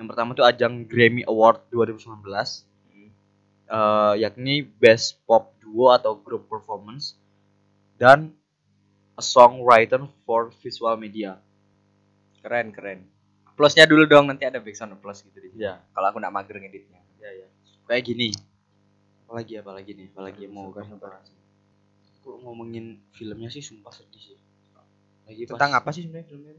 Yang 0.00 0.06
pertama 0.08 0.32
tuh 0.32 0.48
ajang 0.48 0.88
Grammy 0.88 1.28
Award 1.28 1.68
2019. 1.68 2.08
Hmm. 2.88 3.12
eh, 3.68 4.14
yakni 4.24 4.64
Best 4.64 5.20
Pop 5.28 5.52
Duo 5.60 5.92
atau 5.92 6.16
Group 6.16 6.48
Performance 6.48 7.20
dan 8.00 8.32
A 9.12 9.20
Songwriter 9.20 10.08
for 10.24 10.48
Visual 10.64 10.96
Media. 10.96 11.36
keren 12.44 12.76
keren 12.76 13.08
plusnya 13.56 13.88
dulu 13.88 14.04
dong 14.04 14.28
nanti 14.28 14.44
ada 14.44 14.60
background 14.60 15.00
plus 15.00 15.24
gitu 15.24 15.38
sini. 15.40 15.64
Ya, 15.64 15.80
kalau 15.96 16.12
aku 16.12 16.20
nak 16.20 16.28
mager 16.34 16.60
ngeditnya 16.60 17.00
ya, 17.16 17.30
ya. 17.32 17.48
Kayak 17.88 18.04
gini. 18.04 18.36
Apalagi 19.24 19.56
apalagi 19.56 19.90
nih, 19.96 20.06
apalagi 20.12 20.44
mau 20.50 20.68
kasih 20.68 21.00
tahu. 21.00 21.08
Kok 22.20 22.36
ngomongin 22.44 23.00
filmnya 23.16 23.48
sih 23.48 23.64
sumpah 23.64 23.96
sedih 23.96 24.20
sih. 24.20 24.38
Lagi 25.24 25.48
tentang 25.48 25.72
pas- 25.72 25.80
apa 25.80 25.88
sih 25.96 26.04
sebenarnya 26.04 26.28
filmnya 26.28 26.52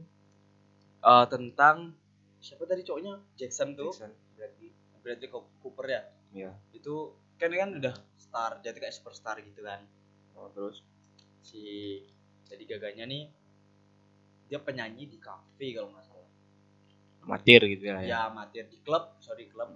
Eh, 1.02 1.26
tentang 1.28 1.92
siapa 2.40 2.64
tadi 2.64 2.86
cowoknya? 2.86 3.18
Jackson 3.36 3.74
tuh. 3.76 3.92
Jackson 3.92 4.12
berarti 4.36 4.66
Bradley 5.00 5.28
Cooper 5.32 5.86
ya. 5.86 6.02
Iya. 6.32 6.52
Itu 6.72 7.16
kan 7.36 7.52
kan 7.52 7.70
udah 7.76 7.94
star, 8.16 8.58
jadi 8.64 8.76
kayak 8.80 8.96
superstar 8.96 9.40
gitu 9.44 9.60
kan. 9.60 9.84
oh, 10.36 10.52
terus 10.52 10.84
si 11.40 11.96
jadi 12.44 12.76
gaganya 12.76 13.08
nih 13.08 13.24
dia 14.46 14.60
penyanyi 14.62 15.10
di 15.10 15.18
kafe 15.18 15.74
kalau 15.74 15.90
nggak 15.90 16.04
salah 16.06 16.30
amatir 17.26 17.60
gitu 17.66 17.88
ya, 17.90 17.98
ya 18.04 18.18
amatir 18.30 18.70
di 18.70 18.78
klub 18.86 19.18
sorry 19.18 19.50
klub 19.50 19.74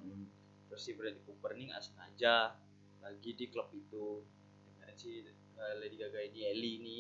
terus 0.70 0.82
si 0.84 0.94
Bradley 0.94 1.22
Cooper 1.26 1.58
nih 1.58 1.74
nggak 1.74 1.82
sengaja 1.82 2.54
lagi 3.02 3.30
di 3.34 3.46
klub 3.50 3.72
itu 3.74 4.22
dengan 4.70 4.94
si 4.94 5.26
eh, 5.26 5.74
Lady 5.82 5.96
Gaga 5.98 6.20
ini 6.22 6.40
Ellie 6.46 6.76
ini 6.78 6.98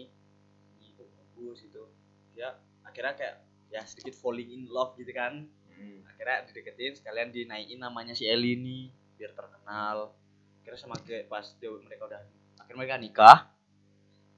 ini 0.82 0.88
bagus 0.96 1.62
gitu 1.62 1.86
dia 2.34 2.58
akhirnya 2.82 3.14
kayak 3.14 3.36
ya 3.70 3.82
sedikit 3.82 4.14
falling 4.14 4.50
in 4.50 4.66
love 4.66 4.94
gitu 4.94 5.10
kan. 5.10 5.46
Hmm. 5.70 6.04
akhirnya 6.04 6.44
dideketin 6.44 6.92
sekalian 6.92 7.30
dinaikin 7.30 7.78
namanya 7.78 8.12
si 8.12 8.24
Ellie 8.24 8.52
ini 8.52 8.78
biar 9.14 9.32
terkenal. 9.32 10.12
Akhirnya 10.60 10.76
sama 10.78 11.00
kayak 11.00 11.24
pas 11.26 11.56
dia, 11.56 11.72
mereka 11.72 12.04
udah 12.04 12.20
akhirnya 12.58 12.76
mereka 12.76 12.96
nikah 12.96 13.38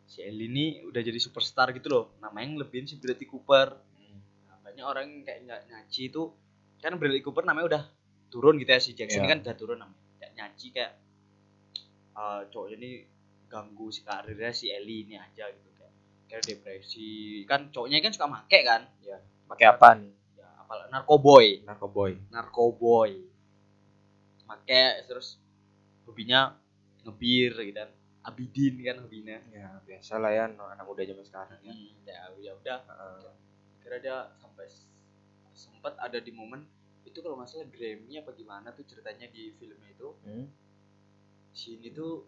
si 0.04 0.22
Ellie 0.22 0.46
ini 0.46 0.66
udah 0.82 1.00
jadi 1.00 1.18
superstar 1.18 1.72
gitu 1.72 1.88
loh. 1.88 2.04
Namanya 2.18 2.54
ngelebihin 2.54 2.86
si 2.86 2.94
Bradley 2.94 3.26
Cooper. 3.26 3.74
Nah, 4.46 4.56
banyak 4.60 4.84
orang 4.84 5.04
yang 5.04 5.22
kayak 5.22 5.40
ny- 5.42 5.64
nyaci 5.68 6.06
itu 6.06 6.30
kan 6.78 6.94
Bradley 6.94 7.18
Cooper 7.20 7.42
namanya 7.42 7.66
udah 7.66 7.82
turun 8.28 8.54
gitu 8.56 8.70
ya 8.70 8.78
si 8.78 8.92
Jackson 8.92 9.20
ini 9.20 9.26
Iya. 9.26 9.32
kan 9.32 9.38
udah 9.42 9.56
turun 9.56 9.78
namanya. 9.78 10.02
Kayak 10.16 10.32
nyaci 10.36 10.66
kayak 10.70 10.92
eh 12.12 12.40
cowoknya 12.46 12.76
ini 12.78 12.90
ganggu 13.48 13.88
si 13.88 14.00
karirnya 14.00 14.52
si 14.52 14.68
Ellie 14.68 15.02
ini 15.02 15.16
aja 15.16 15.48
gitu 15.48 15.68
kayak 16.32 16.48
depresi 16.48 17.44
kan 17.44 17.68
cowoknya 17.68 18.00
kan 18.00 18.12
suka 18.16 18.24
make 18.24 18.60
kan? 18.64 18.88
Pakai 19.52 19.68
apa 19.68 19.88
nih 20.00 20.12
ya 20.40 20.48
apal 20.64 20.88
narkoboy. 20.88 21.60
Narkoboy. 21.68 22.12
Narkoboy. 22.32 23.12
Make 24.48 25.04
terus 25.04 25.36
hobinya 26.08 26.56
ngebir 27.04 27.52
gitu 27.52 27.76
kan. 27.76 27.92
Abidin 28.24 28.80
kan 28.80 28.96
hobinya. 29.04 29.36
Ya 29.52 29.76
biasa 29.84 30.16
lah 30.16 30.32
ya 30.32 30.48
anak 30.48 30.88
muda 30.88 31.04
zaman 31.04 31.24
sekarang 31.28 31.60
ya. 31.60 31.72
Hmm, 31.76 31.92
ya 32.08 32.16
ya 32.40 32.52
udah. 32.56 32.80
Heeh. 32.80 33.32
kira 33.84 33.98
dia 34.00 34.30
sampai 34.40 34.70
sempat 35.52 35.98
ada 36.00 36.16
di 36.16 36.32
momen 36.32 36.64
itu 37.04 37.18
kalau 37.20 37.36
nggak 37.36 37.50
salah 37.50 37.68
Grammy 37.68 38.14
apa 38.16 38.32
gimana 38.32 38.72
tuh 38.72 38.88
ceritanya 38.88 39.28
di 39.28 39.52
filmnya 39.60 39.90
itu. 39.92 40.08
Hmm. 40.24 40.48
si 41.52 41.76
ini 41.76 41.92
tuh 41.92 42.24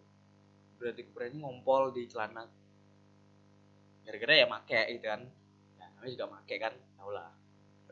berarti 0.76 1.00
ini 1.00 1.40
ngompol 1.40 1.96
di 1.96 2.04
celana 2.04 2.44
gara-gara 4.04 4.34
ya 4.36 4.46
make 4.46 4.80
gitu 4.92 5.04
kan. 5.04 5.20
Ya 5.80 5.84
namanya 5.90 6.10
juga 6.12 6.26
make 6.32 6.56
kan 6.60 6.74
tau 6.96 7.10
lah 7.10 7.28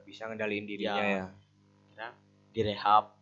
bisa 0.02 0.28
ngendaliin 0.28 0.66
dirinya 0.66 0.98
Ya. 0.98 1.08
ya, 1.08 1.26
kira 1.88 2.08
di 2.52 2.60
rehab 2.66 3.16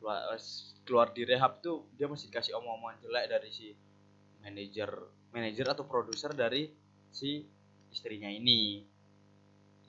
keluar, 0.00 0.34
keluar 0.82 1.06
di 1.14 1.22
rehab 1.22 1.62
tuh 1.62 1.86
dia 1.94 2.10
masih 2.10 2.32
dikasih 2.32 2.56
omong-omongan 2.58 2.98
jelek 3.04 3.24
dari 3.30 3.48
si 3.52 3.66
manajer 4.42 4.90
manajer 5.30 5.66
atau 5.70 5.84
produser 5.86 6.32
dari 6.32 6.72
si 7.12 7.44
istrinya 7.92 8.26
ini. 8.26 8.82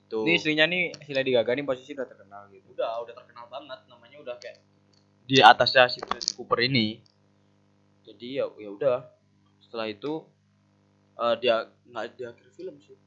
Tuh 0.08 0.24
Ini 0.24 0.32
istrinya 0.36 0.64
nih 0.68 0.94
si 1.04 1.10
Lady 1.12 1.32
Gaga 1.34 1.52
nih 1.52 1.64
posisi 1.66 1.92
udah 1.92 2.06
terkenal 2.08 2.48
gitu. 2.54 2.64
udah 2.72 3.02
udah 3.04 3.14
terkenal 3.18 3.46
banget. 3.50 3.78
Namanya 3.90 4.16
udah 4.24 4.36
kayak 4.40 4.58
di 5.28 5.36
atasnya 5.44 5.88
si 5.92 6.00
Bradley 6.00 6.32
Cooper 6.36 6.60
ini. 6.64 7.02
Jadi 8.08 8.40
ya 8.40 8.46
ya 8.56 8.70
udah. 8.72 8.98
Setelah 9.60 9.90
itu 9.90 10.24
eh, 11.18 11.34
dia 11.42 11.66
nggak 11.90 12.04
di 12.14 12.22
akhir 12.24 12.48
film 12.54 12.76
sih. 12.78 12.98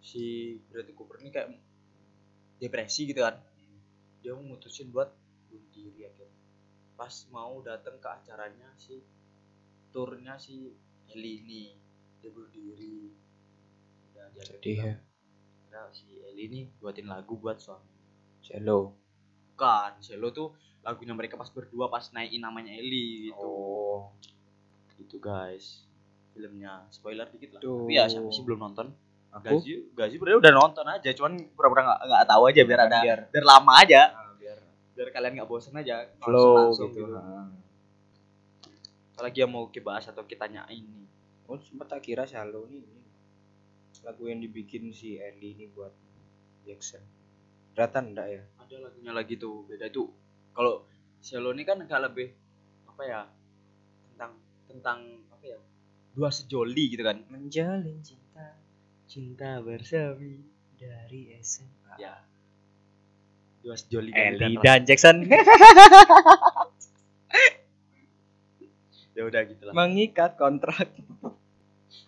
Si 0.00 0.56
Bradley 0.70 0.96
Cooper 0.96 1.20
ini 1.20 1.30
kayak 1.30 1.48
depresi 2.62 3.10
gitu 3.10 3.20
kan. 3.20 3.36
Dia 4.20 4.36
memutusin 4.36 4.92
buat 4.94 5.10
bunuh 5.48 5.68
diri 5.74 6.06
akhirnya. 6.06 6.40
Pas 6.94 7.14
mau 7.32 7.58
datang 7.64 7.96
ke 7.98 8.08
acaranya 8.08 8.70
si 8.76 9.00
turnya 9.90 10.38
si 10.38 10.70
Ellie 11.10 11.42
ini 11.42 11.64
dia 12.22 12.30
bunuh 12.30 12.50
diri. 12.52 13.10
Udah 14.12 14.26
dia 14.32 14.42
Sedih 14.44 14.78
ya. 14.78 14.94
Nah, 15.70 15.86
si 15.94 16.06
Ellie 16.26 16.46
ini 16.50 16.60
buatin 16.78 17.08
lagu 17.08 17.38
buat 17.38 17.58
suami. 17.58 17.90
Cello. 18.40 18.96
bukan 19.52 20.00
Selo 20.00 20.32
tuh 20.32 20.56
lagunya 20.80 21.12
mereka 21.12 21.36
pas 21.36 21.52
berdua 21.52 21.92
pas 21.92 22.08
naikin 22.16 22.40
namanya 22.40 22.72
Eli 22.72 23.28
gitu. 23.28 23.44
Oh. 23.44 24.16
gitu 24.96 25.16
guys 25.20 25.89
filmnya 26.32 26.86
spoiler 26.88 27.26
dikit 27.30 27.58
lah 27.58 27.60
Tuh. 27.62 27.84
tapi 27.86 27.92
ya 27.96 28.04
siapa 28.06 28.28
sih 28.30 28.44
belum 28.46 28.60
nonton 28.60 28.88
Aku 29.30 29.62
Gaji 29.62 29.94
Gaji 29.94 30.14
sebenarnya 30.18 30.38
udah 30.42 30.52
nonton 30.58 30.86
aja 30.90 31.10
cuman 31.14 31.32
pura-pura 31.54 31.82
nggak 31.86 32.00
nggak 32.02 32.24
tahu 32.26 32.42
aja 32.50 32.62
biar 32.66 32.80
ada 32.90 32.98
biar 32.98 33.20
biar 33.30 33.44
lama 33.46 33.72
aja 33.78 34.00
ah, 34.10 34.34
biar 34.34 34.58
biar 34.98 35.08
kalian 35.14 35.32
nggak 35.38 35.48
bosan 35.48 35.78
aja 35.78 36.10
flow 36.18 36.74
langsung 36.74 36.90
gitu. 36.90 37.14
Ah. 37.14 37.46
apalagi 39.14 39.38
yang 39.46 39.52
mau 39.54 39.70
kita 39.70 39.86
bahas 39.86 40.04
atau 40.10 40.26
kita 40.26 40.46
tanyain 40.46 40.82
nih 40.82 41.06
Oh, 41.50 41.58
sempat 41.58 41.90
tak 41.90 42.06
kira 42.06 42.22
Shallow 42.30 42.70
nih 42.70 42.78
ini 42.78 43.02
lagu 44.06 44.22
yang 44.30 44.38
dibikin 44.38 44.94
si 44.94 45.18
Ellie 45.18 45.58
ini 45.58 45.66
buat 45.66 45.90
Jackson. 46.62 47.02
Ternyata 47.74 47.98
enggak 48.06 48.28
ya? 48.30 48.42
ada 48.70 48.86
lagunya 48.86 49.10
lagi 49.10 49.34
tuh 49.34 49.66
beda 49.66 49.90
itu 49.90 50.06
kalau 50.54 50.86
Selo 51.18 51.50
ini 51.50 51.66
kan 51.66 51.82
agak 51.82 52.06
lebih 52.06 52.30
apa 52.86 53.02
ya 53.02 53.20
tentang 54.14 54.38
tentang 54.70 54.98
dua 56.12 56.28
sejoli 56.28 56.90
gitu 56.90 57.02
kan 57.02 57.22
Menjalin 57.26 57.98
cinta 58.00 58.56
cinta 59.04 59.58
bersemi 59.58 60.42
dari 60.74 61.34
SMA. 61.38 61.94
ya 61.96 62.14
dua 63.60 63.74
sejoli 63.74 64.10
Ellie 64.10 64.56
dan 64.56 64.80
dan 64.80 64.80
Jackson 64.84 65.16
ya 69.10 69.22
udah 69.22 69.42
gitu 69.44 69.62
lah 69.64 69.72
mengikat 69.74 70.34
kontrak. 70.34 70.88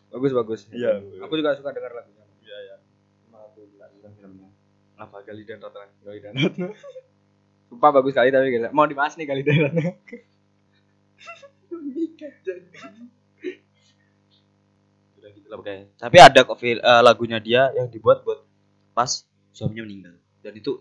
bagus 0.09 0.33
bagus. 0.33 0.61
Iya. 0.71 1.01
Aku 1.21 1.35
juga 1.35 1.53
suka 1.53 1.71
dengar 1.71 1.93
lagunya. 1.95 2.25
iya 2.41 2.59
ya 2.63 2.77
Cuma 3.23 3.43
aku 3.43 3.65
nggak 3.67 3.89
nonton 3.91 4.13
filmnya. 4.15 4.49
apa 4.95 5.17
gali 5.23 5.43
dan 5.43 5.59
rata 5.59 5.89
Gali 6.01 6.21
dan 6.21 6.33
Ratna. 6.35 6.69
Sumpah 7.69 7.91
bagus 7.91 8.13
kali 8.13 8.29
tapi 8.29 8.49
gila. 8.51 8.69
Mau 8.71 8.85
dibahas 8.85 9.17
nih 9.17 9.25
Gali 9.25 9.43
dan 9.43 9.57
Ratna. 9.63 9.83
pokoknya 15.59 15.85
tapi 16.01 16.17
ada 16.23 16.41
kok 16.47 16.57
eh, 16.63 16.79
lagunya 16.81 17.39
dia 17.43 17.69
yang 17.77 17.91
dibuat 17.93 18.25
buat 18.25 18.41
pas 18.93 19.25
suaminya 19.53 19.85
meninggal. 19.85 20.15
Dan 20.41 20.53
itu 20.57 20.81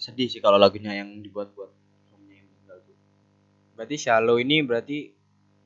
sedih 0.00 0.28
sih 0.32 0.40
kalau 0.40 0.56
lagunya 0.56 0.96
yang 0.96 1.20
dibuat 1.20 1.52
buat 1.52 1.72
suaminya 2.08 2.36
yang 2.40 2.48
meninggal 2.48 2.78
tuh. 2.84 2.96
Berarti 3.76 3.96
Shallow 3.96 4.36
ini 4.40 4.56
berarti 4.64 4.98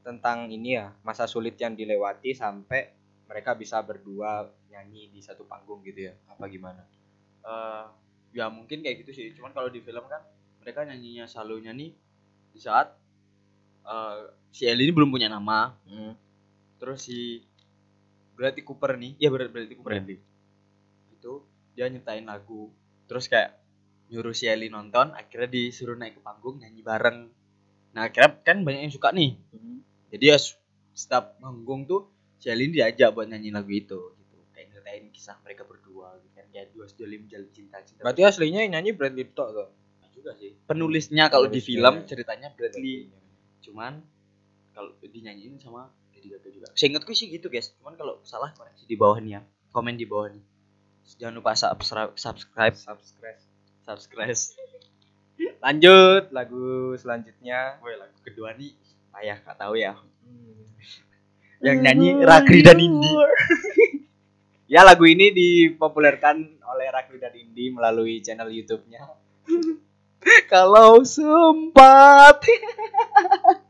tentang 0.04 0.50
ini 0.50 0.78
ya, 0.78 0.92
masa 1.02 1.24
sulit 1.24 1.58
yang 1.58 1.74
dilewati 1.74 2.34
sampai 2.36 2.92
mereka 3.24 3.56
bisa 3.56 3.80
berdua 3.80 4.46
nyanyi 4.68 5.08
di 5.10 5.20
satu 5.22 5.46
panggung 5.46 5.82
gitu 5.86 6.10
ya. 6.10 6.14
Apa 6.30 6.46
gimana? 6.50 6.82
Eh, 7.44 7.84
ya 8.34 8.50
mungkin 8.50 8.82
kayak 8.82 9.06
gitu 9.06 9.10
sih. 9.14 9.26
Cuman 9.34 9.54
kalau 9.54 9.70
di 9.70 9.82
film 9.82 10.04
kan 10.06 10.22
mereka 10.62 10.86
nyanyinya 10.86 11.28
selalunya 11.28 11.74
nih 11.74 11.90
di 12.54 12.60
saat 12.62 12.94
eh, 13.86 14.18
si 14.54 14.66
Ellie 14.66 14.90
ini 14.90 14.94
belum 14.94 15.10
punya 15.10 15.26
nama. 15.30 15.74
Terus 16.78 17.06
si 17.06 17.40
Bradley 18.34 18.62
Cooper 18.62 18.98
nih. 18.98 19.12
Ya 19.16 19.28
Brad- 19.30 19.50
Bradley 19.50 19.74
Cooper 19.74 19.94
Bradley. 19.94 20.18
itu 21.14 21.32
dia 21.72 21.88
nyiptain 21.88 22.22
lagu 22.22 22.68
terus 23.06 23.26
kayak 23.26 23.56
nyuruh 24.12 24.36
si 24.36 24.44
Ellie 24.44 24.68
nonton 24.68 25.10
akhirnya 25.12 25.48
disuruh 25.48 25.96
naik 25.96 26.18
ke 26.18 26.22
panggung 26.22 26.60
nyanyi 26.60 26.84
bareng. 26.84 27.32
Nah 27.96 28.02
akhirnya 28.04 28.36
kan 28.42 28.60
banyak 28.60 28.84
yang 28.84 28.92
suka 28.92 29.08
nih. 29.10 29.38
Jadi 30.12 30.24
ya 30.28 30.38
setiap 30.92 31.40
manggung 31.40 31.88
tuh 31.88 32.06
si 32.36 32.52
Ellie 32.52 32.68
ini 32.68 32.78
diajak 32.78 33.16
buat 33.16 33.26
nyanyi 33.26 33.50
lagu 33.50 33.72
itu 33.72 34.00
gitu. 34.14 34.36
Kayak 34.52 34.66
nyeritain 34.70 35.04
kisah 35.10 35.40
mereka 35.40 35.64
berdua 35.64 36.20
gitu 36.20 36.34
kan. 36.36 36.46
Kayak 36.52 36.66
dua 36.76 36.84
sejoli 36.86 37.16
menjalin 37.24 37.50
cinta 37.50 37.80
cinta 37.82 38.04
Berarti 38.04 38.20
aslinya 38.22 38.60
yang 38.62 38.78
nyanyi 38.78 38.90
Bradley 38.92 39.24
Pitt 39.24 39.34
tuh. 39.38 39.72
juga 40.14 40.30
sih. 40.38 40.54
Penulisnya 40.64 41.26
kalau 41.26 41.50
di 41.50 41.58
film 41.58 42.06
ceritanya 42.06 42.54
Bradley. 42.54 43.10
Cuman 43.60 43.98
kalau 44.70 44.94
dinyanyiin 45.00 45.58
sama 45.58 45.90
Lady 46.24 46.40
Gaga 46.40 46.48
juga. 46.48 46.68
Seingatku 46.72 47.12
sih 47.12 47.28
gitu 47.28 47.52
guys. 47.52 47.72
Cuman 47.76 47.94
kalau 48.00 48.20
salah 48.24 48.50
koreksi 48.56 48.88
di 48.88 48.96
bawah 48.96 49.20
nih 49.20 49.38
ya. 49.38 49.40
Komen 49.74 50.00
di 50.00 50.08
bawah 50.08 50.32
nih. 50.32 50.44
Jangan 51.20 51.34
lupa 51.36 51.52
subscribe 51.52 52.16
subscribe. 52.16 52.74
Subscribe. 52.74 53.38
subscribe. 53.84 54.38
Lanjut 55.60 56.32
lagu 56.32 56.96
selanjutnya. 56.96 57.76
Woi, 57.84 58.00
lagu 58.00 58.16
kedua 58.24 58.56
nih. 58.56 58.72
Payah 59.12 59.36
gak 59.44 59.56
tahu 59.60 59.76
ya. 59.76 59.94
Yang 61.60 61.78
nyanyi 61.84 62.08
Rakri 62.24 62.60
dan 62.64 62.80
Indi. 62.80 63.12
Ya 64.64 64.80
lagu 64.80 65.04
ini 65.04 65.28
dipopulerkan 65.28 66.40
oleh 66.64 66.88
Rakri 66.88 67.20
dan 67.20 67.36
Indi 67.36 67.68
melalui 67.68 68.24
channel 68.24 68.48
YouTube-nya. 68.48 69.06
kalau 70.52 71.04
sempat 71.04 72.40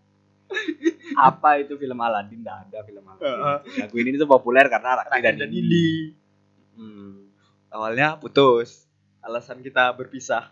Apa 1.17 1.59
itu 1.59 1.75
film 1.75 1.97
Aladdin? 1.97 2.41
Nggak 2.41 2.59
ada 2.65 2.79
film 2.83 3.05
Aladdin. 3.05 3.81
Lagu 3.81 3.97
ini 3.97 4.15
tuh 4.15 4.27
populer 4.27 4.67
karena 4.67 5.01
Rakri 5.01 5.21
dan, 5.21 5.35
dan. 5.37 5.51
Indi 5.51 6.15
Hmm. 6.75 7.31
awalnya 7.69 8.15
putus 8.15 8.83
alasan 9.21 9.61
kita 9.61 9.91
berpisah 9.91 10.51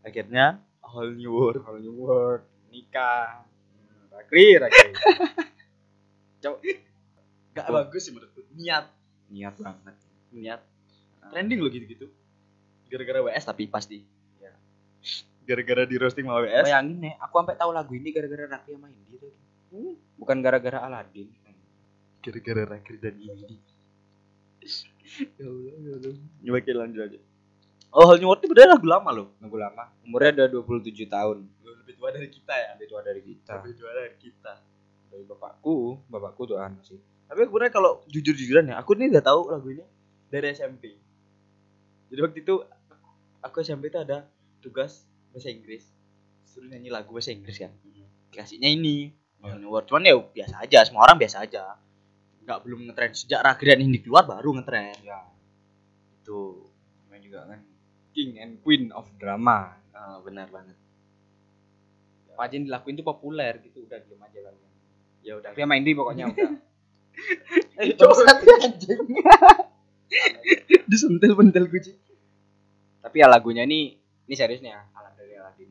akhirnya 0.00 0.56
whole 0.80 1.10
new 1.10 1.30
world 1.32 1.58
Whole 1.60 1.78
New 1.78 1.96
World, 1.96 2.42
nikah. 2.68 3.42
Hmm, 3.42 4.06
Rakri, 4.12 4.46
Rakri. 4.56 4.90
gak 6.40 6.58
Betul. 7.60 7.74
bagus 7.76 8.00
sih 8.00 8.12
menurutku 8.12 8.40
niat 8.52 8.86
Niat 9.28 9.54
banget. 9.56 9.94
niat 10.30 10.60
trending 11.28 11.58
loh 11.58 11.68
gitu-gitu 11.68 12.06
gara-gara 12.86 13.20
WS 13.24 13.44
tapi 13.44 13.66
pasti 13.66 14.04
Ya. 14.38 14.52
Gara-gara 15.42 15.82
di 15.84 15.96
roasting 15.96 16.24
sama 16.24 16.40
WS 16.40 16.64
Bayangin 16.64 16.98
nih, 17.00 17.14
aku 17.18 17.34
sampai 17.36 17.56
tahu 17.56 17.70
lagu 17.70 17.92
ini 17.92 18.08
gara-gara 18.10 18.44
Rakri 18.46 18.72
sama 18.72 18.88
Indi 18.88 19.14
tuh. 19.16 19.32
Bukan 20.16 20.36
gara-gara 20.38 20.78
Aladdin. 20.80 21.28
gara-gara 22.18 22.62
Rakri 22.64 22.96
dan 22.96 23.14
Indi 23.16 23.56
ya 25.34 25.44
Allah 25.44 25.62
ya 25.66 25.92
Allah 25.92 26.14
coba 26.40 26.58
kita 26.58 26.78
lanjut 26.78 27.00
aja 27.02 27.18
oh 27.90 28.04
whole 28.06 28.16
new 28.16 28.24
world 28.24 28.40
itu 28.40 28.48
bener 28.48 28.70
lagu 28.70 28.86
lama 28.86 29.10
loh 29.12 29.28
Lagu 29.36 29.56
lama. 29.56 29.84
Umurnya 30.02 30.30
udah 30.38 30.46
27 30.48 31.04
tahun. 31.06 31.36
lebih 31.60 31.94
tua 31.94 32.08
dari 32.08 32.28
kita 32.28 32.54
ya 32.54 32.68
Lebih 32.72 32.86
tua 32.88 33.00
dari 33.02 33.20
kita. 33.20 33.52
lebih 33.58 33.74
tua 33.74 33.90
dari 33.92 34.14
kita 34.16 34.52
Dari 35.10 35.24
bapakku, 35.26 35.76
bapakku 36.06 36.42
tuh 36.46 36.56
anu 36.56 36.80
sih. 36.80 36.96
tapi 37.26 37.42
sebenarnya 37.42 37.72
kalau 37.72 38.00
jujur-jujuran 38.06 38.64
ya 38.66 38.74
aku 38.76 38.94
ini 38.94 39.10
udah 39.10 39.20
tahu 39.20 39.40
lagu 39.50 39.68
ini 39.68 39.84
dari 40.28 40.46
SMP 40.52 40.94
jadi 42.08 42.20
waktu 42.22 42.38
itu 42.40 42.54
aku 43.40 43.56
SMP 43.60 43.88
itu 43.88 43.98
ada 43.98 44.24
tugas 44.60 45.04
bahasa 45.32 45.48
Inggris. 45.50 45.84
Suruh 46.46 46.68
nyanyi 46.68 46.92
lagu 46.92 47.10
bahasa 47.10 47.32
Inggris 47.32 47.58
kan. 47.58 47.72
Dikasihnya 48.30 48.68
ini 48.68 49.10
Ya. 49.42 49.50
Whole 49.50 49.58
New 49.58 49.74
World. 49.74 49.90
cuman 49.90 50.06
ya 50.06 50.14
biasa 50.14 50.54
aja 50.62 50.86
semua 50.86 51.02
orang 51.02 51.18
biasa 51.18 51.42
aja. 51.42 51.74
Nggak 52.46 52.58
belum 52.62 52.86
ngetren. 52.86 53.10
Sejak 53.10 53.42
Rakyat 53.42 53.82
ini 53.82 53.98
keluar 53.98 54.22
baru 54.22 54.54
ngetren. 54.54 54.94
Ya, 55.02 55.18
itu. 56.14 56.70
Namanya 57.10 57.22
juga 57.26 57.38
kan 57.50 57.60
King 58.14 58.38
and 58.38 58.62
Queen 58.62 58.94
of 58.94 59.10
Drama. 59.18 59.74
Ah, 59.90 60.22
benar 60.22 60.46
banget. 60.46 60.78
Apa 62.32 62.48
aja 62.48 62.54
yang 62.54 62.70
dilakuin 62.70 62.96
tuh 62.96 63.04
populer 63.04 63.60
gitu, 63.66 63.84
udah 63.84 63.98
diem 63.98 64.22
aja 64.22 64.38
kalian. 64.40 64.70
ya 65.22 65.32
udah. 65.36 65.50
Tapi 65.52 65.60
sama 65.62 65.74
Indi 65.76 65.92
pokoknya 65.92 66.24
udah. 66.32 66.50
disentil 70.90 71.32
pentil 71.34 71.64
kucing. 71.66 71.98
Tapi 73.02 73.16
ya 73.20 73.26
lagunya 73.26 73.66
nih, 73.66 73.98
ini 73.98 74.34
serius 74.38 74.62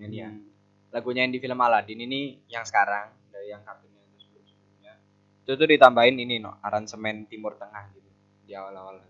nih 0.08 0.20
ya, 0.20 0.30
Aladin 0.30 0.42
dari 0.42 0.42
Aladin 0.42 0.42
ini 0.42 0.42
ya. 0.42 0.50
Hmm. 0.82 0.90
Lagunya 0.92 1.22
yang 1.24 1.34
di 1.34 1.40
film 1.40 1.60
Aladin 1.60 2.00
ini 2.00 2.22
yang 2.48 2.64
sekarang 2.64 3.08
dari 3.28 3.48
yang 3.48 3.62
kartunnya 3.62 4.02
itu 4.04 4.18
sebelum-sebelumnya. 4.22 4.94
Itu 5.42 5.52
tuh 5.54 5.68
ditambahin 5.68 6.16
ini 6.18 6.36
no, 6.38 6.58
aransemen 6.60 7.26
Timur 7.26 7.56
Tengah 7.56 7.84
gitu 7.92 8.10
di 8.44 8.54
awal-awal 8.54 9.00
lagu. 9.00 9.10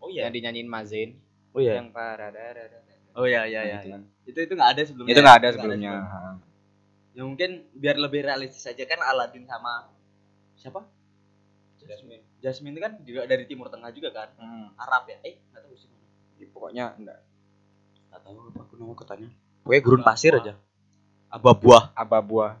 oh 0.00 0.08
Yang 0.08 0.32
dinyanyiin 0.32 0.64
Mazen, 0.66 1.10
oh 1.52 1.60
iya 1.60 1.76
yang 1.76 1.92
paradadada. 1.92 2.80
oh 3.12 3.26
iya 3.26 3.44
iya 3.44 3.60
iya 3.66 3.78
iya. 3.84 3.98
itu 4.24 4.38
itu 4.38 4.52
nggak 4.54 4.70
ada 4.72 4.82
sebelumnya 4.86 5.12
Itu 5.12 5.20
nggak 5.20 5.38
ada 5.42 5.48
sebelumnya. 5.52 5.92
sebelumnya. 5.92 6.48
ya 7.10 7.22
mungkin 7.26 7.50
biar 7.74 7.98
lebih 7.98 8.22
realistis 8.22 8.64
aja 8.64 8.86
kan 8.86 9.02
Aladin 9.02 9.44
sama 9.44 9.90
siapa 10.54 10.86
Jasmine. 11.80 12.22
Jasmine 12.38 12.70
itu 12.70 12.80
kan 12.80 12.92
juga 13.02 13.26
dari 13.26 13.44
Timur 13.44 13.66
Tengah 13.66 13.90
juga 13.90 14.14
kan 14.14 14.30
Hmm. 14.38 14.70
Arab 14.78 15.10
ya 15.10 15.18
eh 15.20 15.36
nggak 15.42 15.60
tahu 15.60 15.74
sih 15.74 15.90
Ya, 16.38 16.46
pokoknya 16.48 16.84
enggak 16.96 17.18
nggak 18.08 18.20
tahu 18.22 18.36
apa 18.46 18.60
aku 18.62 18.74
nama 18.78 18.94
kotanya 18.94 19.28
pokoknya 19.62 19.82
gurun 19.82 20.02
pasir 20.02 20.32
aja. 20.36 20.54
Aba 21.30 21.54
buah. 21.54 21.94
Aba 21.94 22.18
buah. 22.18 22.52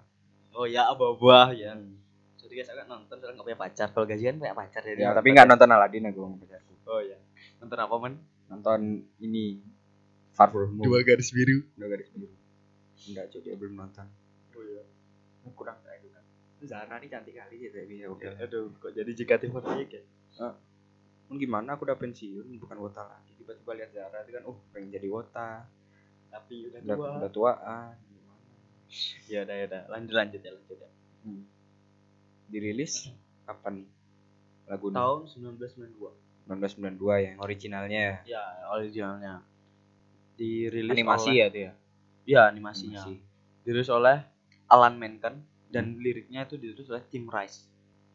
oh 0.54 0.66
ya 0.66 0.86
Aba 0.86 1.14
buah 1.16 1.50
ya. 1.56 1.74
Jadi 2.38 2.52
guys 2.54 2.70
aku 2.70 2.78
nggak 2.78 2.88
nonton 2.90 3.16
soalnya 3.18 3.34
nggak 3.38 3.46
punya 3.46 3.58
pacar. 3.58 3.88
Kalau 3.90 4.06
gajian 4.06 4.34
punya 4.38 4.54
pacar 4.54 4.82
jadi 4.82 5.00
Ya, 5.02 5.10
tapi 5.14 5.28
enggak 5.34 5.46
nonton 5.50 5.68
Aladdin 5.70 6.06
aku 6.10 6.18
sama 6.22 6.36
pacarku. 6.38 6.72
oh 6.86 7.00
ya. 7.02 7.18
Nonton 7.62 7.78
apa 7.78 7.94
man 7.98 8.14
Nonton 8.50 8.80
ini 9.22 9.62
Far 10.34 10.50
From 10.50 10.74
Home. 10.78 11.02
garis 11.06 11.30
biru. 11.30 11.62
Dua 11.78 11.86
garis 11.86 12.10
biru. 12.10 12.26
Enggak, 13.10 13.32
cuy, 13.32 13.40
dia 13.42 13.54
belum 13.54 13.74
nonton. 13.78 14.06
oh 14.54 14.62
ya. 14.62 14.82
Kurang 15.54 15.78
kayak 15.86 15.98
gitu 16.02 16.14
kan. 16.14 16.24
Zara 16.66 16.94
nih 17.00 17.08
cantik 17.08 17.34
kali 17.38 17.54
sih 17.56 17.68
tapi 17.72 17.94
ya 18.04 18.06
oke. 18.12 18.26
aduh 18.36 18.68
kok 18.76 18.92
jadi 18.92 19.10
JKT48 19.16 19.88
ya 20.36 20.52
Mun 21.30 21.38
gimana 21.38 21.78
aku 21.78 21.86
udah 21.86 21.96
pensiun 21.96 22.50
bukan 22.58 22.76
wota 22.82 23.06
lagi. 23.06 23.32
Tiba-tiba 23.38 23.72
lihat 23.78 23.90
Zara 23.94 24.18
itu 24.26 24.30
kan 24.34 24.44
uh 24.44 24.58
pengen 24.74 24.90
jadi 24.92 25.08
wota 25.08 25.64
tapi 26.30 26.70
udah 26.70 26.80
udah 26.80 26.96
tua. 26.96 27.10
udah 27.18 27.30
tuaan 27.30 27.94
gimana? 28.06 28.42
Ya 29.26 29.38
udah 29.42 29.54
ya 29.58 29.64
udah. 29.66 29.82
Lanjut 29.90 30.14
lanjut 30.14 30.40
ya 30.40 30.50
lanjut 30.54 30.78
ya. 30.78 30.90
Hmm. 31.20 31.42
dirilis 32.50 33.12
kapan? 33.46 33.86
Lagu 34.70 34.88
tahun 34.94 35.26
1992 35.26 36.46
1992 36.50 37.26
yang 37.26 37.36
originalnya 37.38 38.00
ya? 38.00 38.16
Ya 38.38 38.44
originalnya. 38.70 39.34
Dirilis 40.34 40.94
animasi 40.94 41.30
oleh, 41.30 41.38
ya 41.38 41.46
itu 41.46 41.58
ya? 41.58 41.72
Ya 42.26 42.40
animasinya. 42.48 43.02
Animasi. 43.06 43.28
dirilis 43.60 43.90
oleh 43.92 44.24
Alan 44.66 44.96
Menken 44.96 45.44
dan 45.70 46.00
liriknya 46.00 46.48
itu 46.48 46.58
ditulis 46.58 46.90
oleh 46.90 47.04
Tim 47.06 47.28
Rice. 47.30 47.66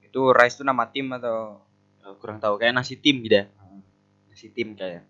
Itu 0.04 0.36
Rise 0.36 0.60
itu 0.60 0.64
nama 0.68 0.88
tim 0.90 1.12
atau? 1.12 1.64
Ya, 2.02 2.12
kurang 2.20 2.40
tahu. 2.44 2.60
Kayak 2.60 2.76
nasi 2.76 3.00
tim 3.00 3.24
gitu 3.24 3.44
ya? 3.44 3.46
Hmm. 3.60 3.84
nasi 4.32 4.48
tim 4.52 4.76
kayak. 4.76 5.04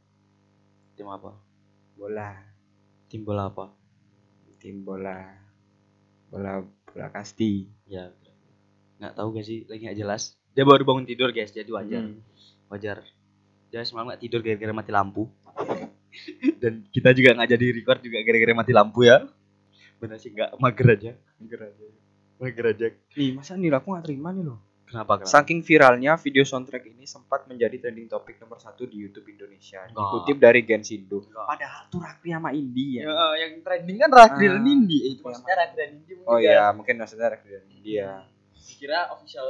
Tim 0.97 1.07
apa? 1.09 1.33
Bola 1.97 2.54
tim 3.09 3.21
bola 3.21 3.49
apa 3.49 3.71
tim 4.59 4.81
bola 4.81 5.21
bola 6.33 6.65
bola 6.89 7.07
kasti. 7.13 7.69
Ya 7.85 8.09
nggak 8.97 9.13
tahu 9.13 9.27
gak 9.37 9.45
sih 9.45 9.67
lagi 9.69 9.85
nggak 9.85 9.99
jelas. 9.99 10.33
Dia 10.55 10.63
baru 10.63 10.81
bangun 10.87 11.05
tidur 11.05 11.29
guys 11.29 11.53
jadi 11.53 11.69
wajar. 11.69 12.01
Hmm. 12.01 12.19
wajar. 12.71 13.05
Dia 13.69 13.85
semalam 13.85 14.09
nggak 14.09 14.21
tidur 14.25 14.41
gara-gara 14.41 14.73
mati 14.73 14.91
lampu. 14.91 15.29
Dan 16.61 16.87
kita 16.89 17.11
juga 17.13 17.35
nggak 17.37 17.49
jadi 17.53 17.65
record 17.77 17.99
juga 18.01 18.17
gara-gara 18.25 18.53
mati 18.55 18.71
lampu 18.73 19.05
ya. 19.05 19.27
Benar 20.01 20.17
sih 20.17 20.33
nggak 20.33 20.57
mager 20.57 20.87
aja. 20.89 21.11
Mager 21.37 21.59
aja. 21.61 21.85
Mager 22.41 22.65
aja. 22.73 22.85
Nih 23.13 23.29
masa 23.37 23.53
nih 23.53 23.69
aku 23.69 23.93
nggak 23.93 24.05
terima 24.09 24.33
nih 24.33 24.43
loh 24.49 24.74
kenapa 24.95 25.11
kenapa 25.17 25.27
Saking 25.27 25.59
viralnya 25.59 26.15
video 26.15 26.41
soundtrack 26.41 26.87
ini 26.87 27.03
sempat 27.03 27.43
menjadi 27.45 27.75
trending 27.77 28.07
topik 28.07 28.39
nomor 28.39 28.55
satu 28.57 28.83
di 28.83 28.95
YouTube 28.97 29.27
Indonesia. 29.27 29.83
Dikutip 29.85 30.37
dari 30.37 30.61
Gensindo. 30.61 31.19
Enggak. 31.21 31.45
Padahal 31.45 31.81
tuh 31.85 31.99
Rakri 31.99 32.31
sama 32.31 32.49
Indi 32.49 32.85
ya, 32.95 33.03
eh, 33.03 33.33
yang 33.37 33.51
trending 33.59 33.97
kan 33.97 34.09
Rakri 34.09 34.45
Ah. 34.45 34.51
dan 34.51 34.61
Nindi 34.61 34.97
Eh, 34.97 35.09
itu 35.09 35.19
Yang 35.19 35.25
maksudnya 35.27 35.55
Rakri 35.57 35.75
dan 35.75 35.89
Nindi 35.91 36.11
mungkin 36.13 36.25
Oh 36.25 36.37
kan. 36.37 36.47
iya, 36.47 36.63
mungkin 36.71 36.95
maksudnya 36.95 37.27
Rakri 37.29 37.49
dan 37.51 37.63
Indi 37.69 37.91
ya. 37.93 38.11
kira 38.55 38.99
official 39.09 39.49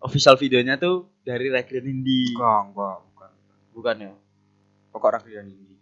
official 0.00 0.34
videonya 0.34 0.74
tuh 0.76 0.96
dari 1.20 1.46
Rakri 1.46 1.74
dan 1.76 1.86
Nindi 1.86 2.20
Enggak, 2.32 2.60
enggak, 2.66 2.96
bukan. 3.04 3.30
bukan 3.72 3.96
ya 4.00 4.12
Pokok 4.88 5.10
Rakri 5.12 5.32
dan 5.34 5.46
Indi. 5.46 5.74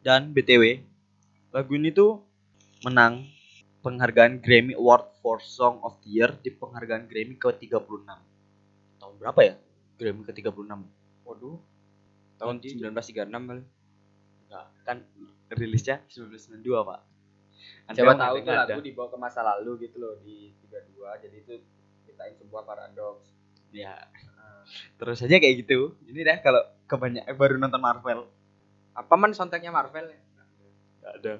dan 0.00 0.30
btw 0.30 0.80
lagu 1.50 1.72
ini 1.74 1.90
tuh 1.90 2.22
menang 2.80 3.26
penghargaan 3.88 4.44
Grammy 4.44 4.76
Award 4.76 5.16
for 5.24 5.40
Song 5.40 5.80
of 5.80 5.96
the 6.04 6.20
Year 6.20 6.36
di 6.36 6.52
penghargaan 6.52 7.08
Grammy 7.08 7.40
ke 7.40 7.48
36 7.48 7.80
tahun 9.00 9.14
berapa 9.16 9.40
ya 9.40 9.54
Grammy 9.96 10.28
ke 10.28 10.32
36 10.36 10.52
Waduh. 11.24 11.56
Tahun 12.38 12.54
1936 12.60 13.32
kali. 13.32 13.62
enggak 14.48 14.64
kan 14.84 14.98
rilisnya 15.52 16.04
1992 16.12 16.60
pak 16.84 17.00
Anda 17.88 17.96
Siapa 17.96 18.14
tahu 18.16 18.34
tuh 18.44 18.52
ada? 18.52 18.64
lagu 18.68 18.80
dibawa 18.84 19.08
ke 19.08 19.16
masa 19.16 19.40
lalu 19.40 19.88
gitu 19.88 19.96
loh 19.98 20.20
di 20.20 20.52
32 20.68 21.24
jadi 21.24 21.36
itu 21.40 21.54
ceritain 22.04 22.36
sebuah 22.36 22.62
paradoks. 22.64 23.32
ya 23.72 23.96
terus 25.00 25.20
aja 25.20 25.36
kayak 25.36 25.64
gitu 25.64 25.96
ini 26.04 26.20
deh 26.24 26.38
kalau 26.40 26.60
kebanyak 26.84 27.24
eh, 27.24 27.36
baru 27.36 27.56
nonton 27.56 27.80
Marvel 27.80 28.28
Apa 28.92 29.14
man 29.14 29.30
soundtracknya 29.30 29.70
Marvel 29.70 30.10
ya? 30.10 30.18
Gak 30.98 31.12
ada. 31.22 31.34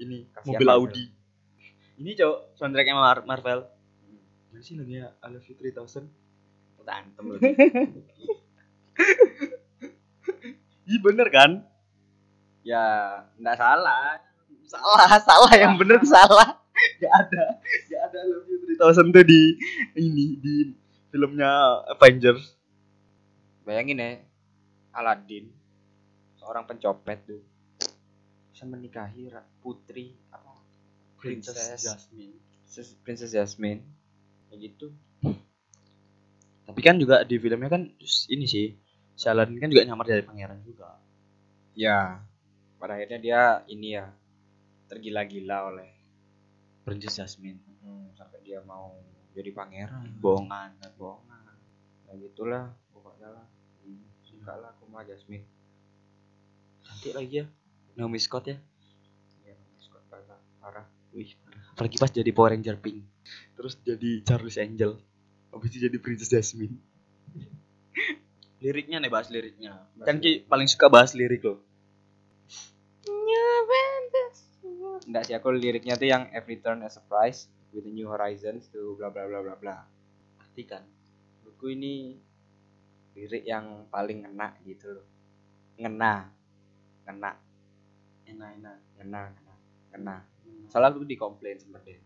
Ini 0.00 0.24
Kasihan 0.32 0.48
mobil 0.48 0.66
Marvel. 0.66 0.80
Audi. 0.88 1.04
Ini 2.02 2.18
cowok 2.18 2.58
soundtracknya 2.58 2.98
Mar- 2.98 3.22
Marvel. 3.22 3.62
Mana 4.50 4.58
sih 4.58 4.74
lagunya 4.74 5.14
I 5.22 5.30
Love 5.30 5.46
You 5.46 5.54
3000? 5.54 6.02
Tantem 6.82 7.24
loh. 7.30 7.38
Iya 10.82 10.98
bener 10.98 11.30
kan? 11.30 11.62
ya, 12.66 12.82
enggak 13.38 13.54
salah. 13.54 14.18
Salah, 14.66 15.10
salah 15.22 15.52
yang 15.54 15.78
bener 15.78 16.02
salah. 16.02 16.58
Gak 16.98 17.12
ada, 17.14 17.44
gak 17.86 18.02
ada 18.10 18.18
I 18.18 18.26
Love 18.34 18.50
You 18.50 18.58
3000 18.66 19.14
tuh 19.14 19.22
di 19.22 19.42
ini 19.94 20.42
di 20.42 20.54
filmnya 21.14 21.86
Avengers. 21.86 22.58
Bayangin 23.62 24.02
ya, 24.02 24.10
Aladdin 24.90 25.62
seorang 26.42 26.66
pencopet 26.66 27.22
tuh 27.22 27.42
bisa 28.50 28.66
menikahi 28.66 29.30
putri 29.62 30.18
apa 30.34 30.51
Princess 31.22 31.54
Princess 31.54 31.82
Jasmine. 31.86 32.34
Princess, 32.66 32.88
Princess 33.06 33.30
Jasmine 33.30 33.80
kayak 34.50 34.58
gitu. 34.74 34.86
Tapi 36.66 36.80
kan 36.82 36.98
juga 36.98 37.22
di 37.22 37.38
filmnya 37.38 37.70
kan 37.70 37.86
terus 37.94 38.26
ini 38.26 38.44
sih, 38.50 38.74
si 39.14 39.26
Aladdin 39.30 39.62
kan 39.62 39.70
juga 39.70 39.86
nyamar 39.86 40.10
dari 40.10 40.26
pangeran 40.26 40.58
juga. 40.66 40.98
Ya, 41.78 42.20
pada 42.82 42.98
akhirnya 42.98 43.18
dia 43.22 43.40
ini 43.70 43.94
ya 43.94 44.10
tergila-gila 44.90 45.70
oleh 45.70 45.90
Princess 46.82 47.22
Jasmine. 47.22 47.62
hmm, 47.86 48.18
sampai 48.18 48.42
dia 48.42 48.58
mau 48.66 48.98
jadi 49.32 49.54
pangeran. 49.54 50.10
Bohongan. 50.18 50.74
bohongan. 50.98 51.54
Nah 52.10 52.14
gitulah 52.18 52.64
pokoknya 52.92 53.28
lah. 53.30 53.46
Hmm, 53.86 54.02
Suka 54.26 54.52
lah 54.58 54.74
aku 54.74 54.90
sama 54.90 55.06
Jasmine. 55.06 55.46
Cantik 56.82 57.14
lagi 57.14 57.34
ya. 57.40 57.46
Naomi 57.96 58.18
Scott 58.20 58.48
ya. 58.48 58.56
Ya, 59.44 59.54
Scott 59.80 60.04
parah. 60.08 60.40
parah. 60.60 60.86
Wih, 61.12 61.36
apalagi 61.76 61.96
pas 62.00 62.08
jadi 62.08 62.30
Power 62.32 62.56
Ranger 62.56 62.80
pink. 62.80 63.04
Terus 63.52 63.76
jadi 63.84 64.24
Charles 64.24 64.56
Angel. 64.56 64.96
Habis 65.52 65.68
itu 65.76 65.78
jadi 65.88 65.96
Princess 66.00 66.32
Jasmine. 66.32 66.80
liriknya 68.62 69.02
nih 69.02 69.10
bahas 69.12 69.28
liriknya. 69.28 69.84
Bahas 69.98 70.06
kan 70.06 70.16
Ki 70.22 70.46
paling 70.48 70.70
suka 70.70 70.88
bahas 70.88 71.12
lirik 71.12 71.44
loh. 71.44 71.60
Enggak 75.02 75.28
sih 75.28 75.34
aku 75.34 75.50
liriknya 75.52 75.98
tuh 75.98 76.08
yang 76.08 76.30
every 76.32 76.56
turn 76.62 76.80
a 76.86 76.88
surprise 76.88 77.50
with 77.74 77.84
a 77.84 77.92
new 77.92 78.06
horizons 78.06 78.70
tuh 78.70 78.94
bla 78.96 79.10
bla 79.10 79.26
bla 79.26 79.42
bla 79.42 79.54
bla. 79.58 79.76
Arti 80.40 80.62
kan. 80.64 80.86
Menurutku 81.42 81.68
ini 81.68 82.16
lirik 83.18 83.44
yang 83.44 83.90
paling 83.92 84.24
ngena 84.24 84.56
gitu 84.64 84.94
loh. 84.94 85.06
Ngena. 85.76 86.30
Ngena, 87.02 87.30
Enak-enak. 88.30 88.78
ngena, 88.96 89.22
ngena, 89.34 89.54
ngena. 89.90 90.16
Soalnya 90.72 90.88
aku 90.90 91.04
dikomplain 91.04 91.60
sempet 91.60 91.84
deh. 91.84 92.00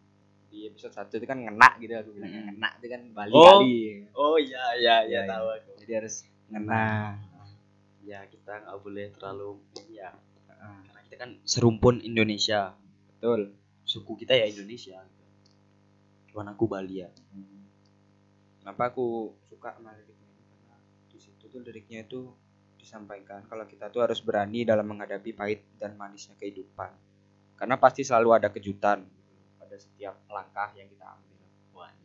Di 0.46 0.66
episode 0.66 0.90
1 0.90 1.07
itu 1.12 1.24
kan 1.24 1.38
ngena 1.38 1.79
gitu 1.79 1.94
aku 1.94 2.11
bilang 2.12 2.33
Hmm. 2.33 2.44
ngena 2.50 2.68
itu 2.76 2.87
kan 2.88 3.00
Bali 3.12 3.31
Oh. 3.31 3.44
kali. 3.62 3.79
Oh 4.12 4.37
iya 4.37 4.64
iya 4.74 4.96
iya 5.05 5.20
Iya, 5.22 5.31
tahu 5.31 5.46
aku. 5.52 5.70
Jadi 5.79 5.92
harus 5.94 6.14
ngena. 6.48 6.87
Ya 8.02 8.20
kita 8.24 8.52
nggak 8.61 8.79
boleh 8.81 9.07
terlalu 9.12 9.50
ya 9.88 10.11
karena 10.48 10.70
kita 11.00 11.16
kan 11.16 11.31
serumpun 11.44 11.98
Indonesia. 12.00 12.74
betul. 13.09 13.55
Suku 13.83 14.12
kita 14.16 14.35
ya 14.35 14.44
Indonesia. 14.44 14.98
Cuman 16.26 16.46
aku 16.48 16.66
Bali 16.66 17.00
ya. 17.00 17.11
Hmm. 17.31 17.70
Kenapa 18.59 18.90
aku 18.90 19.07
suka 19.44 19.72
sama 19.72 19.94
liriknya 19.94 20.26
karena 20.44 20.74
di 21.07 21.18
situ 21.18 21.44
tuh 21.44 21.61
liriknya 21.61 22.02
itu 22.02 22.35
disampaikan 22.76 23.42
kalau 23.44 23.62
kita 23.64 23.88
tuh 23.88 24.02
harus 24.02 24.18
berani 24.18 24.62
dalam 24.62 24.85
menghadapi 24.85 25.31
pahit 25.33 25.62
dan 25.76 25.94
manisnya 25.94 26.35
kehidupan. 26.35 26.90
Karena 27.57 27.81
pasti 27.81 28.05
selalu 28.05 28.37
ada 28.37 28.49
kejutan 28.53 29.03
pada 29.57 29.77
setiap 29.81 30.21
langkah 30.29 30.71
yang 30.77 30.88
kita 30.92 31.05
ambil. 31.09 31.27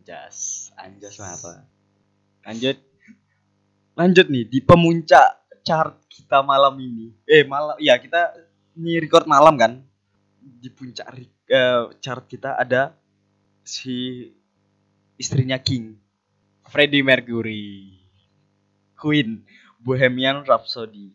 Anjas. 0.01 0.71
Anjas 0.79 1.15
apa? 1.21 1.67
Lanjut. 2.47 2.77
Lanjut 3.93 4.25
nih 4.33 4.49
di 4.49 4.59
pemuncak 4.63 5.45
chart 5.61 6.01
kita 6.09 6.41
malam 6.41 6.73
ini. 6.81 7.13
Eh 7.29 7.45
malam, 7.45 7.77
ya 7.77 7.99
kita 8.01 8.33
ini 8.79 8.97
record 8.97 9.29
malam 9.29 9.53
kan. 9.59 9.77
Di 10.41 10.73
puncak 10.73 11.05
eh, 11.45 11.85
chart 12.01 12.25
kita 12.25 12.57
ada 12.57 12.97
si 13.61 14.25
istrinya 15.21 15.61
King, 15.61 15.93
Freddie 16.65 17.05
Mercury. 17.05 17.99
Queen, 18.97 19.41
Bohemian 19.81 20.45
Rhapsody. 20.45 21.09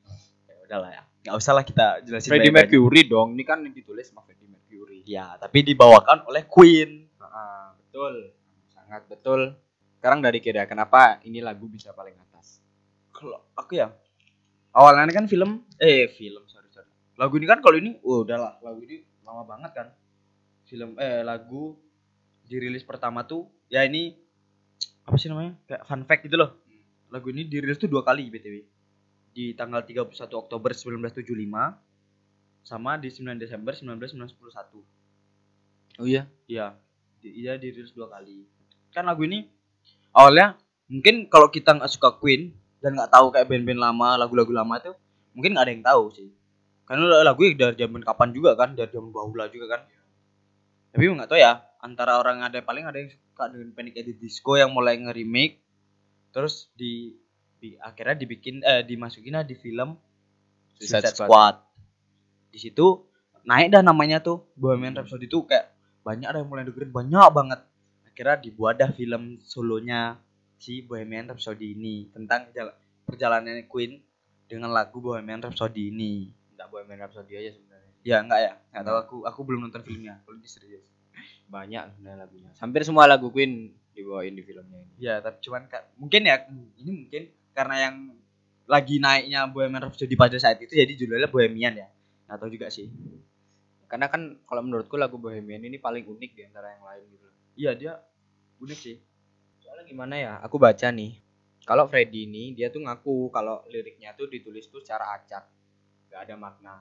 Ya 0.46 0.54
udahlah 0.66 0.90
ya. 0.90 1.05
Nggak 1.26 1.36
usah 1.36 1.52
lah 1.58 1.64
kita 1.66 1.86
jelasin 2.06 2.30
Freddie. 2.30 2.54
Mercury 2.54 3.02
dong. 3.10 3.34
Ini 3.34 3.42
kan 3.42 3.58
ditulis 3.66 4.06
sama 4.06 4.22
Freddie 4.22 4.46
Mercury. 4.46 5.02
Ya, 5.02 5.34
tapi 5.42 5.66
dibawakan 5.66 6.22
oleh 6.30 6.46
Queen. 6.46 7.10
Ah, 7.18 7.74
betul. 7.74 8.30
Sangat 8.70 9.10
betul. 9.10 9.58
sekarang 10.06 10.22
dari 10.22 10.38
kira 10.38 10.70
kenapa 10.70 11.18
ini 11.26 11.42
lagu 11.42 11.66
bisa 11.66 11.90
paling 11.90 12.14
atas 12.14 12.62
kalau 13.10 13.42
aku 13.58 13.80
ya 13.80 13.90
awalnya 14.70 15.10
kan 15.10 15.26
film 15.26 15.66
eh 15.82 16.06
film 16.12 16.46
sorry 16.46 16.70
sorry 16.70 16.86
lagu 17.18 17.34
ini 17.40 17.46
kan 17.48 17.64
kalau 17.64 17.74
ini 17.74 17.98
oh 18.06 18.22
udahlah 18.22 18.60
lagu 18.62 18.86
ini 18.86 19.02
lama 19.26 19.42
banget 19.42 19.72
kan 19.74 19.88
film 20.68 20.94
eh 21.00 21.26
lagu 21.26 21.74
dirilis 22.46 22.86
pertama 22.86 23.26
tuh 23.26 23.50
ya 23.66 23.82
ini 23.82 24.14
apa 25.08 25.16
sih 25.18 25.26
namanya 25.26 25.58
kayak 25.66 25.82
fun 25.90 26.06
fact 26.06 26.22
gitu 26.28 26.38
loh 26.38 26.54
lagu 27.10 27.26
ini 27.34 27.48
dirilis 27.48 27.80
tuh 27.80 27.90
dua 27.90 28.06
kali 28.06 28.30
btw 28.30 28.62
di 29.36 29.52
tanggal 29.52 29.84
31 29.84 30.16
Oktober 30.32 30.72
1975 30.72 31.28
sama 32.64 32.96
di 32.96 33.12
9 33.12 33.36
Desember 33.36 33.76
1991 33.76 36.00
oh 36.00 36.08
iya 36.08 36.24
Iya, 36.46 36.78
di- 37.20 37.34
iya 37.42 37.58
dirilis 37.58 37.92
dua 37.92 38.08
kali. 38.08 38.46
Kan 38.94 39.10
lagu 39.10 39.26
ini 39.26 39.50
awalnya 40.14 40.54
mungkin 40.86 41.26
kalau 41.28 41.50
kita 41.50 41.74
nggak 41.76 41.90
suka 41.90 42.14
Queen 42.16 42.54
dan 42.80 42.94
nggak 42.94 43.10
tahu 43.12 43.34
kayak 43.34 43.50
band-band 43.50 43.82
lama, 43.82 44.14
lagu-lagu 44.14 44.54
lama 44.54 44.78
itu 44.78 44.94
mungkin 45.34 45.58
nggak 45.58 45.64
ada 45.66 45.72
yang 45.74 45.84
tahu 45.84 46.02
sih. 46.14 46.30
Karena 46.86 47.26
lagu 47.26 47.42
ini 47.42 47.58
dari 47.58 47.74
zaman 47.74 48.06
kapan 48.06 48.30
juga 48.30 48.54
kan, 48.54 48.78
dari 48.78 48.86
zaman 48.94 49.10
bahula 49.10 49.50
juga 49.50 49.66
kan. 49.74 49.80
Tapi 50.94 51.02
nggak 51.02 51.28
tahu 51.28 51.38
ya, 51.42 51.66
antara 51.82 52.22
orang 52.22 52.46
ada 52.46 52.62
paling 52.62 52.86
ada 52.86 53.02
yang 53.02 53.10
suka 53.10 53.50
dengan 53.50 53.74
Panic 53.74 53.98
at 53.98 54.06
the 54.06 54.14
Disco 54.14 54.54
yang 54.54 54.70
mulai 54.70 54.94
nge-remake 55.02 55.66
terus 56.30 56.70
di, 56.78 57.18
di 57.66 57.74
akhirnya 57.82 58.14
dibikin 58.14 58.62
eh 58.62 58.86
dimasukin 58.86 59.34
lah 59.34 59.42
di 59.42 59.58
film 59.58 59.98
Suicide 60.78 61.10
Suicide 61.10 61.16
Squad. 61.18 61.26
Squad. 61.26 61.56
Di 62.54 62.58
situ 62.62 62.86
naik 63.42 63.74
dah 63.74 63.82
namanya 63.82 64.22
tuh 64.22 64.46
Bohemian 64.54 64.94
Rhapsody 64.94 65.26
itu 65.26 65.42
kayak 65.42 65.74
banyak 66.06 66.30
ada 66.30 66.38
yang 66.38 66.46
mulai 66.46 66.62
dengerin 66.62 66.94
banyak 66.94 67.26
banget. 67.34 67.60
Akhirnya 68.06 68.36
dibuat 68.38 68.78
dah 68.78 68.90
film 68.94 69.42
solonya 69.42 70.22
si 70.56 70.86
Bohemian 70.86 71.26
Rhapsody 71.26 71.74
ini 71.74 72.06
tentang 72.14 72.54
jala- 72.54 72.78
perjalanan 73.02 73.58
Queen 73.66 73.98
dengan 74.46 74.70
lagu 74.70 75.02
Bohemian 75.02 75.42
Rhapsody 75.42 75.90
ini. 75.90 76.30
Enggak 76.54 76.68
Bohemian 76.70 77.02
Rhapsody 77.02 77.34
aja 77.34 77.50
sebenarnya 77.58 77.90
Ya 78.06 78.22
enggak 78.22 78.40
ya? 78.40 78.52
Enggak 78.70 78.84
tahu 78.86 78.96
aku 79.02 79.16
aku 79.26 79.40
belum 79.42 79.66
nonton 79.66 79.82
filmnya. 79.82 80.22
Kalau 80.22 80.38
ini 80.38 80.46
serius. 80.46 80.86
banyak 81.46 81.94
sebenarnya 81.94 82.26
lagunya 82.26 82.50
hampir 82.58 82.82
semua 82.82 83.06
lagu 83.06 83.30
Queen 83.30 83.70
dibawain 83.94 84.34
di 84.34 84.42
filmnya 84.42 84.82
ini 84.82 84.92
Ya, 84.98 85.22
tapi 85.22 85.38
cuman 85.46 85.70
mungkin 85.94 86.26
ya 86.26 86.42
ini 86.82 86.90
mungkin 87.06 87.22
karena 87.56 87.76
yang 87.88 87.96
lagi 88.68 89.00
naiknya 89.00 89.48
Bohemian 89.48 89.88
Rhapsody 89.88 90.12
pada 90.12 90.36
saat 90.36 90.60
itu 90.60 90.76
jadi 90.76 90.92
judulnya 90.92 91.32
Bohemian 91.32 91.72
ya. 91.72 91.88
Nggak 92.28 92.36
tahu 92.36 92.50
juga 92.52 92.68
sih. 92.68 92.92
karena 93.86 94.10
kan 94.10 94.42
kalau 94.50 94.66
menurutku 94.66 94.98
lagu 94.98 95.14
Bohemian 95.14 95.62
ini 95.62 95.78
paling 95.78 96.02
unik 96.02 96.30
di 96.34 96.42
antara 96.42 96.74
yang 96.74 96.82
lain 96.82 97.02
gitu. 97.06 97.26
Iya 97.54 97.70
dia 97.78 97.92
unik 98.60 98.78
sih. 98.78 98.98
soalnya 99.62 99.86
gimana 99.86 100.14
ya 100.18 100.32
aku 100.42 100.58
baca 100.58 100.90
nih. 100.90 101.22
Kalau 101.62 101.86
Freddy 101.86 102.26
ini 102.26 102.50
dia 102.50 102.66
tuh 102.70 102.82
ngaku 102.82 103.30
kalau 103.30 103.62
liriknya 103.70 104.14
tuh 104.18 104.26
ditulis 104.26 104.66
tuh 104.66 104.82
secara 104.82 105.14
acak. 105.14 105.46
Nggak 106.10 106.20
ada 106.26 106.34
makna. 106.34 106.74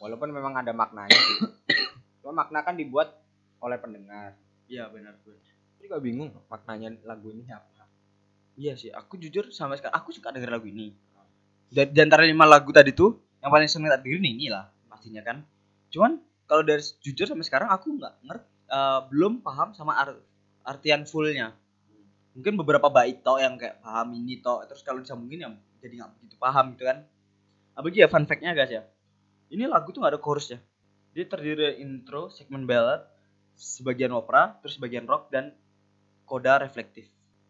Walaupun 0.00 0.32
memang 0.32 0.56
ada 0.56 0.72
maknanya 0.72 1.16
sih. 1.16 1.38
Cuma 2.24 2.44
makna 2.44 2.64
kan 2.64 2.76
dibuat 2.80 3.12
oleh 3.60 3.76
pendengar. 3.76 4.32
Iya 4.72 4.88
benar. 4.88 5.20
Aku 5.20 5.36
juga 5.84 6.00
bingung 6.00 6.32
maknanya 6.48 6.96
lagu 7.04 7.28
ini 7.28 7.44
apa 7.52 7.77
Iya 8.58 8.74
sih, 8.74 8.90
aku 8.90 9.14
jujur 9.22 9.54
sampai 9.54 9.78
sekarang 9.78 9.94
aku 9.94 10.10
suka 10.10 10.34
denger 10.34 10.50
lagu 10.50 10.66
ini. 10.66 10.90
Dan 11.70 11.94
di 11.94 12.00
antara 12.02 12.26
lima 12.26 12.42
lagu 12.42 12.74
tadi 12.74 12.90
tuh 12.90 13.14
yang 13.38 13.54
paling 13.54 13.70
seneng 13.70 13.94
tak 13.94 14.02
dengerin 14.02 14.26
ini 14.34 14.50
lah 14.50 14.66
pastinya 14.90 15.22
kan. 15.22 15.46
Cuman 15.94 16.18
kalau 16.50 16.66
dari 16.66 16.82
jujur 16.98 17.30
sampai 17.30 17.46
sekarang 17.46 17.70
aku 17.70 17.94
nggak 17.94 18.14
ngerti 18.26 18.48
belum 19.14 19.40
paham 19.46 19.72
sama 19.78 19.94
ar- 19.94 20.20
artian 20.66 21.06
fullnya. 21.06 21.54
Mungkin 22.34 22.58
beberapa 22.58 22.90
bait 22.90 23.22
toh 23.22 23.38
yang 23.38 23.54
kayak 23.54 23.78
paham 23.78 24.18
ini 24.18 24.42
toh 24.42 24.66
terus 24.66 24.82
kalau 24.82 24.98
disambungin 24.98 25.46
ya 25.46 25.50
jadi 25.78 25.94
nggak 26.02 26.10
begitu 26.18 26.34
paham 26.42 26.74
gitu 26.74 26.84
kan. 26.90 27.06
Apalagi 27.78 28.02
ya 28.02 28.08
fun 28.10 28.26
fact-nya 28.26 28.58
guys 28.58 28.72
ya. 28.74 28.82
Ini 29.54 29.70
lagu 29.70 29.94
tuh 29.94 30.02
nggak 30.02 30.18
ada 30.18 30.20
chorusnya. 30.20 30.58
Dia 31.14 31.24
terdiri 31.30 31.56
dari 31.56 31.76
intro, 31.86 32.26
segmen 32.28 32.66
ballad, 32.66 33.06
sebagian 33.54 34.10
opera, 34.12 34.58
terus 34.58 34.76
sebagian 34.76 35.06
rock 35.06 35.30
dan 35.30 35.54
koda 36.28 36.58
reflektif. 36.58 37.06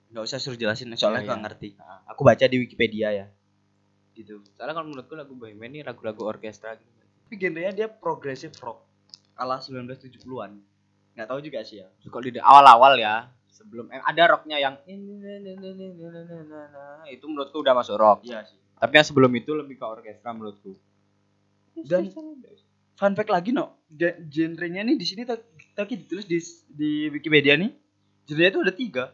Nggak 0.08 0.24
usah 0.24 0.38
suruh 0.38 0.56
jelasin 0.56 0.88
soalnya 0.92 1.20
Iya, 1.20 1.26
nggak 1.26 1.36
iya. 1.36 1.44
ngerti. 1.44 1.68
Aku 2.08 2.20
baca 2.22 2.44
di 2.44 2.56
Wikipedia 2.58 3.08
ya. 3.12 3.26
Gitu. 4.12 4.42
soalnya 4.50 4.74
kalau 4.74 4.90
menurutku 4.90 5.14
lagu 5.14 5.30
Bohemian 5.32 5.70
ini 5.70 5.80
lagu-lagu 5.80 6.26
orkestra 6.26 6.74
gitu 6.74 6.90
Tapi 7.22 7.34
genrenya 7.38 7.70
dia 7.72 7.86
progressive 7.86 8.50
rock 8.58 8.82
ala 9.34 9.58
1970-an. 9.58 10.58
Nggak 11.14 11.26
tahu 11.28 11.38
juga 11.38 11.62
sih 11.62 11.78
ya. 11.78 11.86
kalau 12.02 12.24
di 12.24 12.34
awal-awal 12.36 12.96
ya 12.96 13.30
sebelum 13.48 13.86
eh, 13.88 13.98
ada 14.00 14.22
rocknya 14.28 14.56
yang 14.56 14.74
itu 17.06 17.24
menurutku 17.24 17.58
udah 17.58 17.74
masuk 17.74 17.94
rock 17.94 18.22
Iya 18.22 18.42
sih. 18.44 18.58
tapi 18.74 18.92
yang 18.92 19.06
sebelum 19.06 19.32
itu 19.32 19.50
lebih 19.52 19.74
ke 19.74 19.84
orkestra 19.84 20.30
menurutku 20.30 20.78
Dan 21.78 22.10
fun 22.94 23.14
fact 23.14 23.30
lagi 23.30 23.50
no, 23.50 23.82
ge- 23.88 24.18
genrenya 24.24 24.82
nih 24.82 24.94
di 24.94 25.06
sini 25.06 25.22
tadi 25.22 25.94
ditulis 25.96 26.26
di 26.26 26.38
di 26.68 26.90
Wikipedia 27.08 27.54
nih. 27.54 27.70
Genrenya 28.26 28.50
itu 28.50 28.60
ada 28.60 28.74
tiga. 28.74 29.04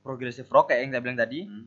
Progressive 0.00 0.48
rock 0.48 0.72
kayak 0.72 0.80
yang 0.88 0.90
saya 0.96 1.02
bilang 1.04 1.18
tadi, 1.18 1.40
Hmm. 1.44 1.64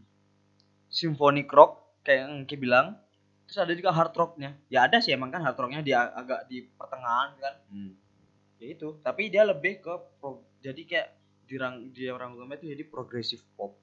symphonic 0.89 1.47
rock 1.49 2.01
kayak 2.01 2.19
yang 2.25 2.33
Ki 2.45 2.55
bilang. 2.57 2.97
Terus 3.43 3.59
ada 3.59 3.73
juga 3.75 3.91
hard 3.91 4.13
rocknya. 4.15 4.55
Ya 4.71 4.87
ada 4.87 4.97
sih 5.03 5.13
emang 5.13 5.29
kan 5.29 5.43
hard 5.43 5.59
rocknya 5.59 5.83
dia 5.83 6.09
agak 6.15 6.47
di 6.49 6.63
pertengahan 6.73 7.35
kan. 7.37 7.53
Hmm. 7.69 7.93
Ya 8.57 8.73
itu. 8.73 8.97
Tapi 9.03 9.29
dia 9.29 9.43
lebih 9.43 9.83
ke 9.83 9.93
pro- 10.17 10.47
jadi 10.63 10.81
kayak 10.87 11.07
di 11.43 11.55
rang 11.59 11.91
di 11.91 12.07
orang 12.07 12.33
utama 12.33 12.55
itu 12.55 12.71
jadi 12.71 12.83
progressive 12.87 13.43
pop. 13.53 13.75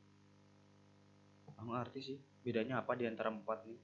Aku 1.60 1.70
ngerti 1.70 2.00
sih 2.00 2.16
bedanya 2.40 2.80
apa 2.80 2.96
di 2.96 3.04
antara 3.04 3.28
empat 3.28 3.68
ini. 3.68 3.76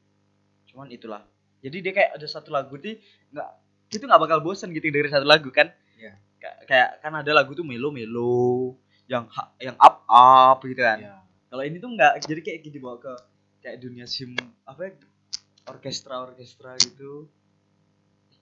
Cuman 0.67 0.89
itulah. 0.89 1.23
Jadi 1.61 1.77
dia 1.85 1.93
kayak 1.93 2.11
ada 2.17 2.27
satu 2.27 2.49
lagu 2.49 2.75
nih 2.81 2.97
nggak 3.37 3.49
itu 3.93 4.03
nggak 4.03 4.23
bakal 4.23 4.39
bosen 4.41 4.73
gitu 4.73 4.89
dari 4.89 5.07
satu 5.13 5.29
lagu 5.29 5.53
kan. 5.53 5.69
Iya. 6.01 6.17
Kayak, 6.41 6.57
kayak 6.67 6.91
kan 7.05 7.13
ada 7.21 7.33
lagu 7.37 7.53
tuh 7.53 7.65
melo 7.69 7.93
melo 7.93 8.75
yang 9.07 9.25
ha- 9.31 9.55
yang 9.63 9.77
up 9.79 10.03
up 10.07 10.59
gitu 10.67 10.83
kan. 10.83 10.99
Iya. 10.99 11.17
Kalau 11.47 11.63
ini 11.63 11.77
tuh 11.79 11.91
nggak 11.95 12.13
jadi 12.27 12.41
kayak 12.43 12.59
gitu 12.67 12.77
bawa 12.83 12.99
ke 12.99 13.15
kayak 13.63 13.79
dunia 13.83 14.07
sim 14.07 14.35
apa 14.67 14.81
ya 14.87 14.93
orkestra 15.67 16.27
orkestra 16.27 16.75
gitu. 16.83 17.31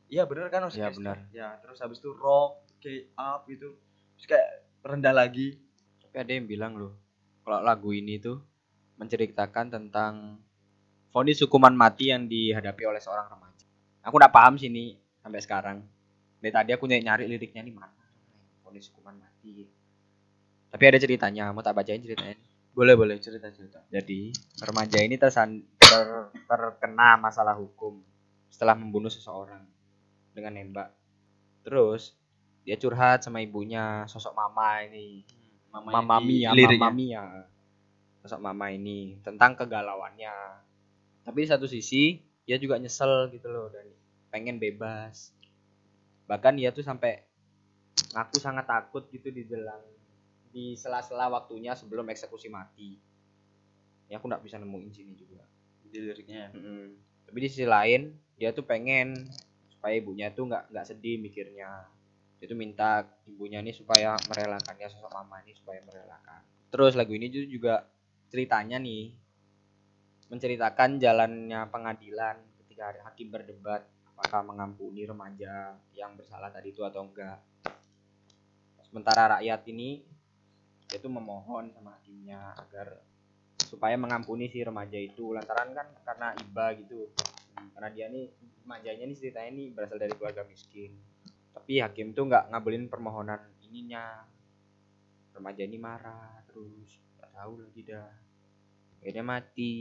Iya 0.08 0.24
bener 0.28 0.48
kan 0.48 0.68
orkestra. 0.68 0.88
Iya, 0.88 0.96
benar. 0.96 1.16
Ya 1.32 1.48
terus 1.60 1.80
habis 1.80 2.00
itu 2.00 2.12
rock 2.16 2.64
kayak 2.80 3.12
up 3.16 3.44
gitu. 3.48 3.76
Terus 4.16 4.26
kayak 4.28 4.48
rendah 4.84 5.14
lagi. 5.16 5.56
tapi 6.04 6.30
ada 6.30 6.32
yang 6.38 6.46
bilang 6.46 6.78
loh 6.78 6.94
kalau 7.42 7.58
lagu 7.58 7.90
ini 7.90 8.22
tuh 8.22 8.38
menceritakan 8.96 9.66
tentang 9.66 10.38
vonis 11.10 11.42
hukuman 11.42 11.74
mati 11.74 12.14
yang 12.14 12.30
dihadapi 12.30 12.86
oleh 12.86 13.02
seorang 13.02 13.26
remaja 13.26 13.66
aku 14.06 14.14
nggak 14.22 14.30
paham 14.30 14.54
sih 14.54 14.70
ini 14.70 14.94
sampai 15.18 15.40
sekarang 15.42 15.78
dari 16.38 16.52
tadi 16.52 16.70
aku 16.70 16.86
nyari, 16.86 17.02
nyari 17.02 17.24
liriknya 17.26 17.66
nih 17.66 17.74
mana 17.74 18.04
vonis 18.62 18.86
hukuman 18.94 19.18
mati 19.18 19.66
tapi 20.74 20.90
ada 20.90 20.98
ceritanya 20.98 21.54
mau 21.54 21.62
tak 21.62 21.78
bacain 21.78 22.02
ceritanya 22.02 22.34
Boleh 22.74 22.98
boleh 22.98 23.22
cerita 23.22 23.54
cerita. 23.54 23.78
Jadi 23.86 24.34
remaja 24.58 24.98
ini 24.98 25.14
tersan, 25.14 25.62
ter- 25.78 26.34
terkena 26.50 27.14
masalah 27.14 27.54
hukum 27.54 28.02
setelah 28.50 28.74
membunuh 28.74 29.06
seseorang 29.06 29.62
dengan 30.34 30.58
nembak. 30.58 30.90
Terus 31.62 32.18
dia 32.66 32.74
curhat 32.74 33.22
sama 33.22 33.38
ibunya, 33.38 34.02
sosok 34.10 34.34
mama 34.34 34.82
ini, 34.82 35.22
mama 35.70 36.18
Mia, 36.18 36.50
mama 36.50 36.90
Mia, 36.90 37.46
sosok 38.26 38.42
mama 38.42 38.74
ini 38.74 39.22
tentang 39.22 39.54
kegalauannya. 39.54 40.34
Tapi 41.22 41.46
di 41.46 41.48
satu 41.54 41.70
sisi 41.70 42.18
dia 42.42 42.58
juga 42.58 42.82
nyesel 42.82 43.30
gitu 43.30 43.46
loh 43.54 43.70
dan 43.70 43.86
pengen 44.34 44.58
bebas. 44.58 45.30
Bahkan 46.26 46.58
dia 46.58 46.74
tuh 46.74 46.82
sampai 46.82 47.22
ngaku 48.18 48.42
sangat 48.42 48.66
takut 48.66 49.06
gitu 49.14 49.30
di 49.30 49.46
jelang 49.46 49.93
di 50.54 50.78
sela-sela 50.78 51.26
waktunya 51.34 51.74
sebelum 51.74 52.06
eksekusi 52.14 52.46
mati. 52.46 52.94
Ya 54.06 54.22
aku 54.22 54.30
nggak 54.30 54.46
bisa 54.46 54.62
nemuin 54.62 54.94
sini 54.94 55.18
juga. 55.18 55.42
Di 55.82 55.98
liriknya 55.98 56.46
ya. 56.46 56.50
Mm-mm. 56.54 56.94
Tapi 57.26 57.38
di 57.42 57.48
sisi 57.50 57.66
lain 57.66 58.14
dia 58.38 58.54
tuh 58.54 58.62
pengen 58.62 59.26
supaya 59.66 59.98
ibunya 59.98 60.30
tuh 60.30 60.46
nggak 60.46 60.70
nggak 60.70 60.86
sedih 60.86 61.18
mikirnya. 61.18 61.90
Dia 62.38 62.46
tuh 62.46 62.54
minta 62.54 63.02
ibunya 63.26 63.58
ini 63.58 63.74
supaya 63.74 64.14
merelakannya 64.30 64.86
sosok 64.86 65.10
mama 65.10 65.42
ini 65.42 65.58
supaya 65.58 65.82
merelakan. 65.82 66.46
Terus 66.70 66.94
lagu 66.94 67.10
ini 67.18 67.26
juga 67.50 67.90
ceritanya 68.30 68.78
nih 68.78 69.10
menceritakan 70.30 71.02
jalannya 71.02 71.66
pengadilan 71.70 72.38
ketika 72.62 72.94
hakim 73.10 73.30
berdebat 73.30 73.86
apakah 74.14 74.46
mengampuni 74.46 75.02
remaja 75.02 75.74
yang 75.94 76.14
bersalah 76.14 76.50
tadi 76.54 76.70
itu 76.70 76.86
atau 76.86 77.02
enggak. 77.02 77.42
Sementara 78.86 79.38
rakyat 79.38 79.66
ini 79.74 80.13
dia 80.88 80.98
tuh 81.00 81.12
memohon 81.12 81.72
sama 81.72 81.96
hakimnya 81.96 82.54
agar 82.60 83.00
supaya 83.64 83.96
mengampuni 83.96 84.46
si 84.52 84.62
remaja 84.62 84.96
itu. 85.00 85.32
Lantaran 85.34 85.72
kan 85.74 85.88
karena 86.04 86.28
iba 86.38 86.66
gitu. 86.78 87.10
Karena 87.74 87.88
dia 87.90 88.06
nih 88.12 88.30
remajanya 88.64 89.04
nih 89.08 89.16
ceritanya 89.18 89.50
nih 89.50 89.66
berasal 89.72 89.98
dari 89.98 90.14
keluarga 90.14 90.42
miskin. 90.46 90.94
Tapi 91.54 91.80
hakim 91.80 92.12
tuh 92.12 92.28
nggak 92.28 92.52
ngabulin 92.52 92.86
permohonan 92.86 93.40
ininya. 93.66 94.24
Remaja 95.34 95.62
ini 95.66 95.78
marah 95.80 96.44
terus 96.46 97.02
nggak 97.18 97.30
tahu 97.34 97.52
lagi 97.64 97.80
dah. 97.82 98.10
Akhirnya 99.02 99.24
mati. 99.26 99.74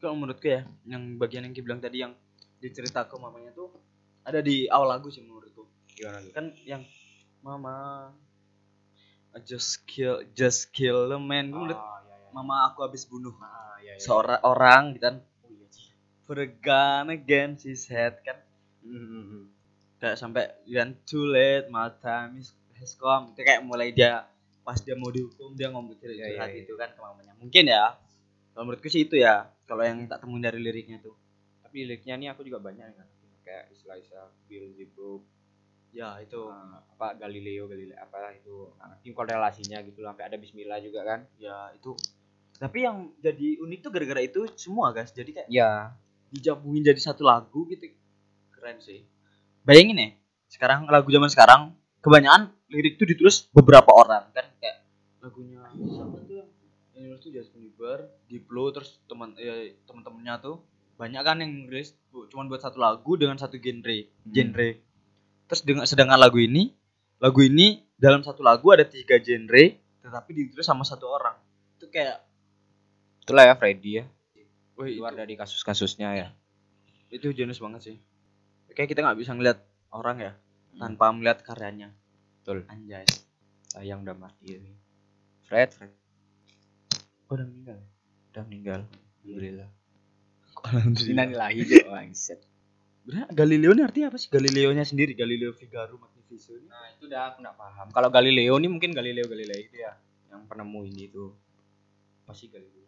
Kalau 0.00 0.16
menurutku 0.16 0.48
ya 0.48 0.64
yang 0.88 1.20
bagian 1.20 1.44
yang 1.44 1.52
Ki 1.52 1.60
bilang 1.60 1.84
tadi 1.84 2.00
yang 2.00 2.16
diceritaku 2.56 3.20
mamanya 3.20 3.52
tuh 3.52 3.68
ada 4.24 4.40
di 4.40 4.64
awal 4.72 4.96
lagu 4.96 5.12
sih 5.12 5.20
menurutku. 5.20 5.68
Gimana 5.92 6.24
gitu 6.24 6.32
kan 6.32 6.56
yang 6.64 6.82
mama 7.44 8.08
just 9.46 9.86
kill 9.86 10.22
just 10.34 10.74
kill 10.74 11.06
the 11.06 11.18
man. 11.18 11.54
Gua 11.54 11.70
menurut 11.70 11.78
ah, 11.78 12.02
iya, 12.02 12.16
iya. 12.18 12.30
mama 12.34 12.70
aku 12.70 12.82
habis 12.82 13.06
bunuh 13.06 13.34
ah, 13.38 13.78
iya, 13.78 13.94
iya. 13.94 14.02
seorang 14.02 14.40
orang 14.42 14.82
gitu 14.98 15.04
kan. 15.06 15.16
Oh, 15.46 15.50
iya 15.50 15.66
sih 15.70 15.90
for 16.26 16.38
a 16.38 16.46
gun 16.46 17.14
against 17.14 17.66
his 17.66 17.86
head 17.86 18.18
kan. 18.26 18.38
Kayak 20.00 20.16
sampai 20.16 20.50
dan 20.66 20.96
too 21.04 21.28
late 21.28 21.68
my 21.68 21.92
time 22.02 22.40
is 22.40 22.56
has 22.78 22.96
come. 22.98 23.34
Itu 23.36 23.46
kayak 23.46 23.62
mulai 23.62 23.94
dia 23.94 24.26
pas 24.60 24.78
dia 24.78 24.94
mau 24.94 25.10
dihukum 25.10 25.56
dia 25.56 25.72
ngomong 25.72 25.96
cerita 25.98 26.26
Iya, 26.26 26.36
iya, 26.36 26.44
iya. 26.50 26.62
itu 26.66 26.74
kan 26.74 26.90
ke 26.94 27.00
mamanya. 27.00 27.34
Mungkin 27.38 27.70
ya 27.70 27.98
kalau 28.54 28.66
menurutku 28.66 28.90
sih 28.90 29.06
itu 29.06 29.20
ya 29.20 29.46
kalau 29.66 29.86
yang 29.86 30.06
tak 30.10 30.22
temuin 30.22 30.42
dari 30.42 30.58
liriknya 30.58 30.98
tuh. 30.98 31.14
Tapi 31.62 31.86
liriknya 31.86 32.18
nih 32.18 32.28
aku 32.34 32.42
juga 32.42 32.58
banyak 32.58 32.98
kan 32.98 33.08
kayak 33.50 33.66
istilah-istilah 33.74 34.30
Beelzebub 34.46 35.26
ya 35.90 36.18
itu. 36.22 36.50
Uh, 36.50 36.78
apa 36.96 37.16
Galileo 37.16 37.66
Galileo 37.66 37.96
apa 37.96 38.34
itu. 38.36 38.70
Tim 39.00 39.12
korelasinya 39.16 39.80
gitu 39.86 40.04
sampai 40.04 40.28
ada 40.28 40.36
Bismillah 40.36 40.78
juga 40.84 41.00
kan. 41.02 41.20
Ya 41.40 41.72
itu. 41.74 41.96
Tapi 42.60 42.84
yang 42.84 43.10
jadi 43.24 43.56
unik 43.60 43.78
tuh 43.80 43.90
gara-gara 43.90 44.20
itu 44.20 44.44
semua 44.58 44.92
guys. 44.92 45.10
Jadi 45.10 45.32
kayak 45.36 45.48
ya. 45.48 45.96
dijabungin 46.30 46.86
jadi 46.86 47.00
satu 47.00 47.26
lagu 47.26 47.66
gitu. 47.66 47.90
Keren 48.54 48.78
sih. 48.78 49.02
Bayangin 49.64 49.98
ya 49.98 50.08
sekarang 50.50 50.90
lagu 50.90 51.06
zaman 51.14 51.30
sekarang 51.30 51.60
kebanyakan 52.02 52.50
lirik 52.74 52.98
tuh 52.98 53.06
ditulis 53.06 53.46
beberapa 53.54 53.86
orang 53.94 54.26
kan 54.34 54.50
kayak 54.58 54.82
lagunya 55.22 55.62
siapa 55.86 56.18
tuh 56.26 56.34
yang 56.42 56.48
yang 56.98 57.02
nulis 57.06 57.22
tuh 57.22 57.30
Justin 57.30 57.70
Bieber 57.70 58.10
Diplo 58.26 58.74
terus 58.74 58.98
teman 59.06 59.32
ya, 59.38 59.72
teman-temannya 59.86 60.34
tuh. 60.42 60.58
Banyak 61.00 61.22
kan 61.24 61.40
yang 61.40 61.70
nulis 61.70 61.96
bu- 62.12 62.28
cuman 62.28 62.50
buat 62.50 62.60
satu 62.60 62.76
lagu 62.76 63.16
dengan 63.16 63.38
satu 63.40 63.56
genre 63.56 64.10
genre 64.28 64.68
terus 65.50 65.66
dengan 65.66 65.82
sedangkan 65.82 66.14
lagu 66.14 66.38
ini 66.38 66.70
lagu 67.18 67.42
ini 67.42 67.82
dalam 67.98 68.22
satu 68.22 68.46
lagu 68.46 68.70
ada 68.70 68.86
tiga 68.86 69.18
genre 69.18 69.74
tetapi 70.00 70.30
ditulis 70.32 70.62
sama 70.62 70.86
satu 70.86 71.10
orang. 71.10 71.34
Itu 71.74 71.90
kayak 71.90 72.22
itulah 73.26 73.50
ya 73.50 73.54
Freddy 73.58 74.00
ya. 74.00 74.04
Wah 74.78 74.86
keluar 74.86 75.12
dari 75.12 75.34
kasus-kasusnya 75.34 76.08
ya. 76.14 76.28
Itu 77.10 77.34
jenis 77.34 77.58
banget 77.58 77.80
sih. 77.82 77.96
Kayak 78.72 78.94
kita 78.94 79.00
nggak 79.02 79.18
bisa 79.18 79.34
ngeliat 79.34 79.58
orang 79.90 80.16
ya 80.22 80.32
tanpa 80.78 81.10
melihat 81.10 81.42
karyanya. 81.42 81.90
Betul. 82.40 82.64
Anjay. 82.70 83.04
Sayang 83.74 84.06
udah 84.06 84.16
mati 84.18 84.54
ini 84.54 84.72
Fred 85.46 85.70
Fred. 85.74 85.94
Oh, 87.30 87.38
udah 87.38 87.46
meninggal 87.46 87.78
ya? 87.78 87.86
udah 88.34 88.42
meninggal. 88.46 88.80
Alhamdulillah. 89.22 89.68
Alhamdulillah? 90.62 91.10
Innalillahi 91.10 91.60
jo. 91.66 91.76
Mindset 91.90 92.49
Galileo 93.08 93.72
ini 93.72 93.82
artinya 93.82 94.12
apa 94.12 94.18
sih? 94.20 94.28
Galileonya 94.28 94.84
sendiri 94.84 95.16
Galileo 95.16 95.56
Figaro 95.56 95.96
Magnifico 95.96 96.52
ini? 96.52 96.68
Nah 96.68 96.84
itu 96.92 97.08
dah 97.08 97.32
aku 97.32 97.40
nggak 97.40 97.56
paham. 97.56 97.86
Kalau 97.90 98.08
Galileo 98.12 98.54
ini 98.60 98.68
mungkin 98.68 98.92
Galileo 98.92 99.24
Galilei 99.24 99.66
itu 99.66 99.80
ya 99.80 99.96
yang 100.28 100.44
penemu 100.46 100.80
ini 100.86 101.08
apa 102.24 102.32
sih 102.36 102.52
Galileo? 102.52 102.86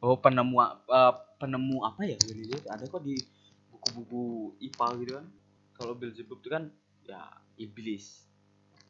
Oh 0.00 0.16
penemu 0.16 0.56
uh, 0.58 1.14
penemu 1.36 1.84
apa 1.84 2.08
ya 2.08 2.16
Galileo? 2.16 2.58
Ada 2.66 2.88
kok 2.88 3.04
di 3.04 3.20
buku-buku 3.68 4.56
IPA 4.58 4.88
gitu 5.04 5.12
kan? 5.20 5.26
Kalau 5.76 5.92
Beelzebub 5.94 6.40
itu 6.40 6.48
kan 6.48 6.72
ya 7.04 7.20
iblis. 7.60 8.24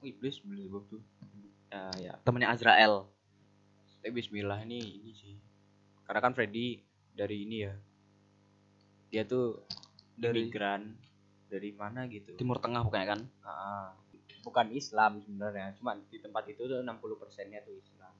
Oh, 0.00 0.06
iblis 0.06 0.38
Beelzebub 0.40 0.86
tuh? 0.88 1.02
Ya, 1.68 1.90
ya 1.98 2.12
temannya 2.22 2.48
Azrael. 2.48 3.06
Tapi 4.00 4.10
Bismillah 4.14 4.62
ini 4.62 5.02
ini 5.02 5.12
sih. 5.12 5.34
Karena 6.06 6.22
kan 6.22 6.32
Freddy 6.32 6.80
dari 7.12 7.44
ini 7.44 7.56
ya 7.66 7.74
dia 9.10 9.26
tuh 9.26 9.66
Dari- 10.20 10.46
migran 10.46 10.82
dari 11.50 11.70
mana 11.74 12.06
gitu? 12.06 12.36
Timur 12.36 12.60
Tengah 12.62 12.86
pokoknya 12.86 13.06
kan? 13.16 13.20
Ah, 13.42 13.90
bukan 14.46 14.70
Islam 14.70 15.18
sebenarnya 15.24 15.74
cuma 15.80 15.98
di 15.98 16.18
tempat 16.22 16.46
itu 16.46 16.62
tuh 16.68 16.78
60 16.84 17.16
persennya 17.18 17.64
tuh 17.66 17.74
Islam. 17.74 18.14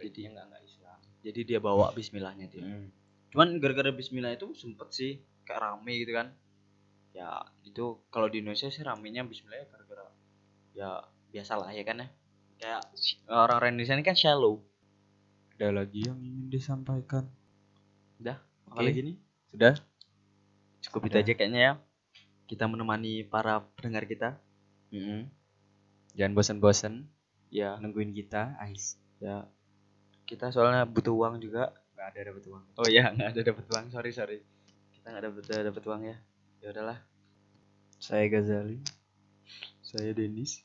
Jadi 0.00 0.26
enggak 0.26 0.44
enggak 0.50 0.64
Islam. 0.64 0.98
Jadi 1.22 1.40
dia 1.46 1.58
bawa 1.62 1.94
Bismillahnya 1.94 2.46
dia. 2.50 2.64
Hmm. 2.64 2.88
cuman 3.28 3.60
gara-gara 3.60 3.92
Bismillah 3.92 4.32
itu 4.40 4.56
sempet 4.56 4.88
sih 4.88 5.20
kayak 5.44 5.60
rame 5.60 6.00
gitu 6.00 6.16
kan? 6.16 6.32
Ya 7.12 7.44
itu 7.60 8.00
kalau 8.08 8.32
di 8.32 8.40
Indonesia 8.40 8.72
sih 8.72 8.80
ramenya 8.80 9.20
Bismillah 9.28 9.60
ya 9.60 9.66
gara-gara 9.68 10.06
ya 10.72 10.90
biasa 11.28 11.60
lah 11.60 11.68
ya 11.76 11.84
kan 11.84 12.00
ya? 12.00 12.08
Kayak 12.56 12.80
orang-orang 13.28 13.76
Indonesia 13.76 13.94
ini 14.00 14.04
kan 14.08 14.16
shallow. 14.16 14.64
Ada 15.60 15.76
lagi 15.76 16.08
yang 16.08 16.16
ingin 16.24 16.48
disampaikan? 16.48 17.28
Apalagi 18.68 19.00
nih? 19.00 19.16
Sudah 19.50 19.74
cukup 20.88 21.12
itu 21.12 21.16
Ada. 21.20 21.24
aja 21.28 21.32
kayaknya 21.36 21.60
ya. 21.60 21.72
Kita 22.48 22.64
menemani 22.64 23.28
para 23.28 23.60
pendengar 23.76 24.08
kita. 24.08 24.40
Mm-mm. 24.88 25.28
jangan 26.16 26.32
bosan-bosan 26.32 27.04
ya. 27.52 27.76
nungguin 27.76 28.16
kita 28.16 28.56
Ais. 28.56 28.96
Ya. 29.20 29.44
Kita 30.24 30.48
soalnya 30.48 30.88
butuh 30.88 31.12
uang 31.12 31.44
juga. 31.44 31.76
Nggak 31.92 32.06
ada 32.08 32.20
dapat 32.32 32.44
uang. 32.48 32.64
Oh 32.80 32.88
iya 32.88 33.12
nggak 33.12 33.28
ada 33.36 33.40
dapat 33.52 33.64
uang. 33.68 33.84
Sorry 33.92 34.10
sorry. 34.16 34.38
Kita 34.96 35.12
nggak 35.12 35.24
dapat 35.28 35.42
dapat 35.68 35.82
uang 35.84 36.02
ya. 36.08 36.16
Ya 36.64 36.68
udahlah. 36.72 36.98
Saya 38.00 38.24
Gazali 38.32 38.80
saya 39.88 40.12
Denis 40.12 40.60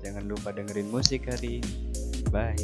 jangan 0.00 0.24
lupa 0.24 0.56
dengerin 0.56 0.88
musik 0.88 1.28
hari 1.28 1.60
ini. 1.60 1.72
Bye 2.32 2.56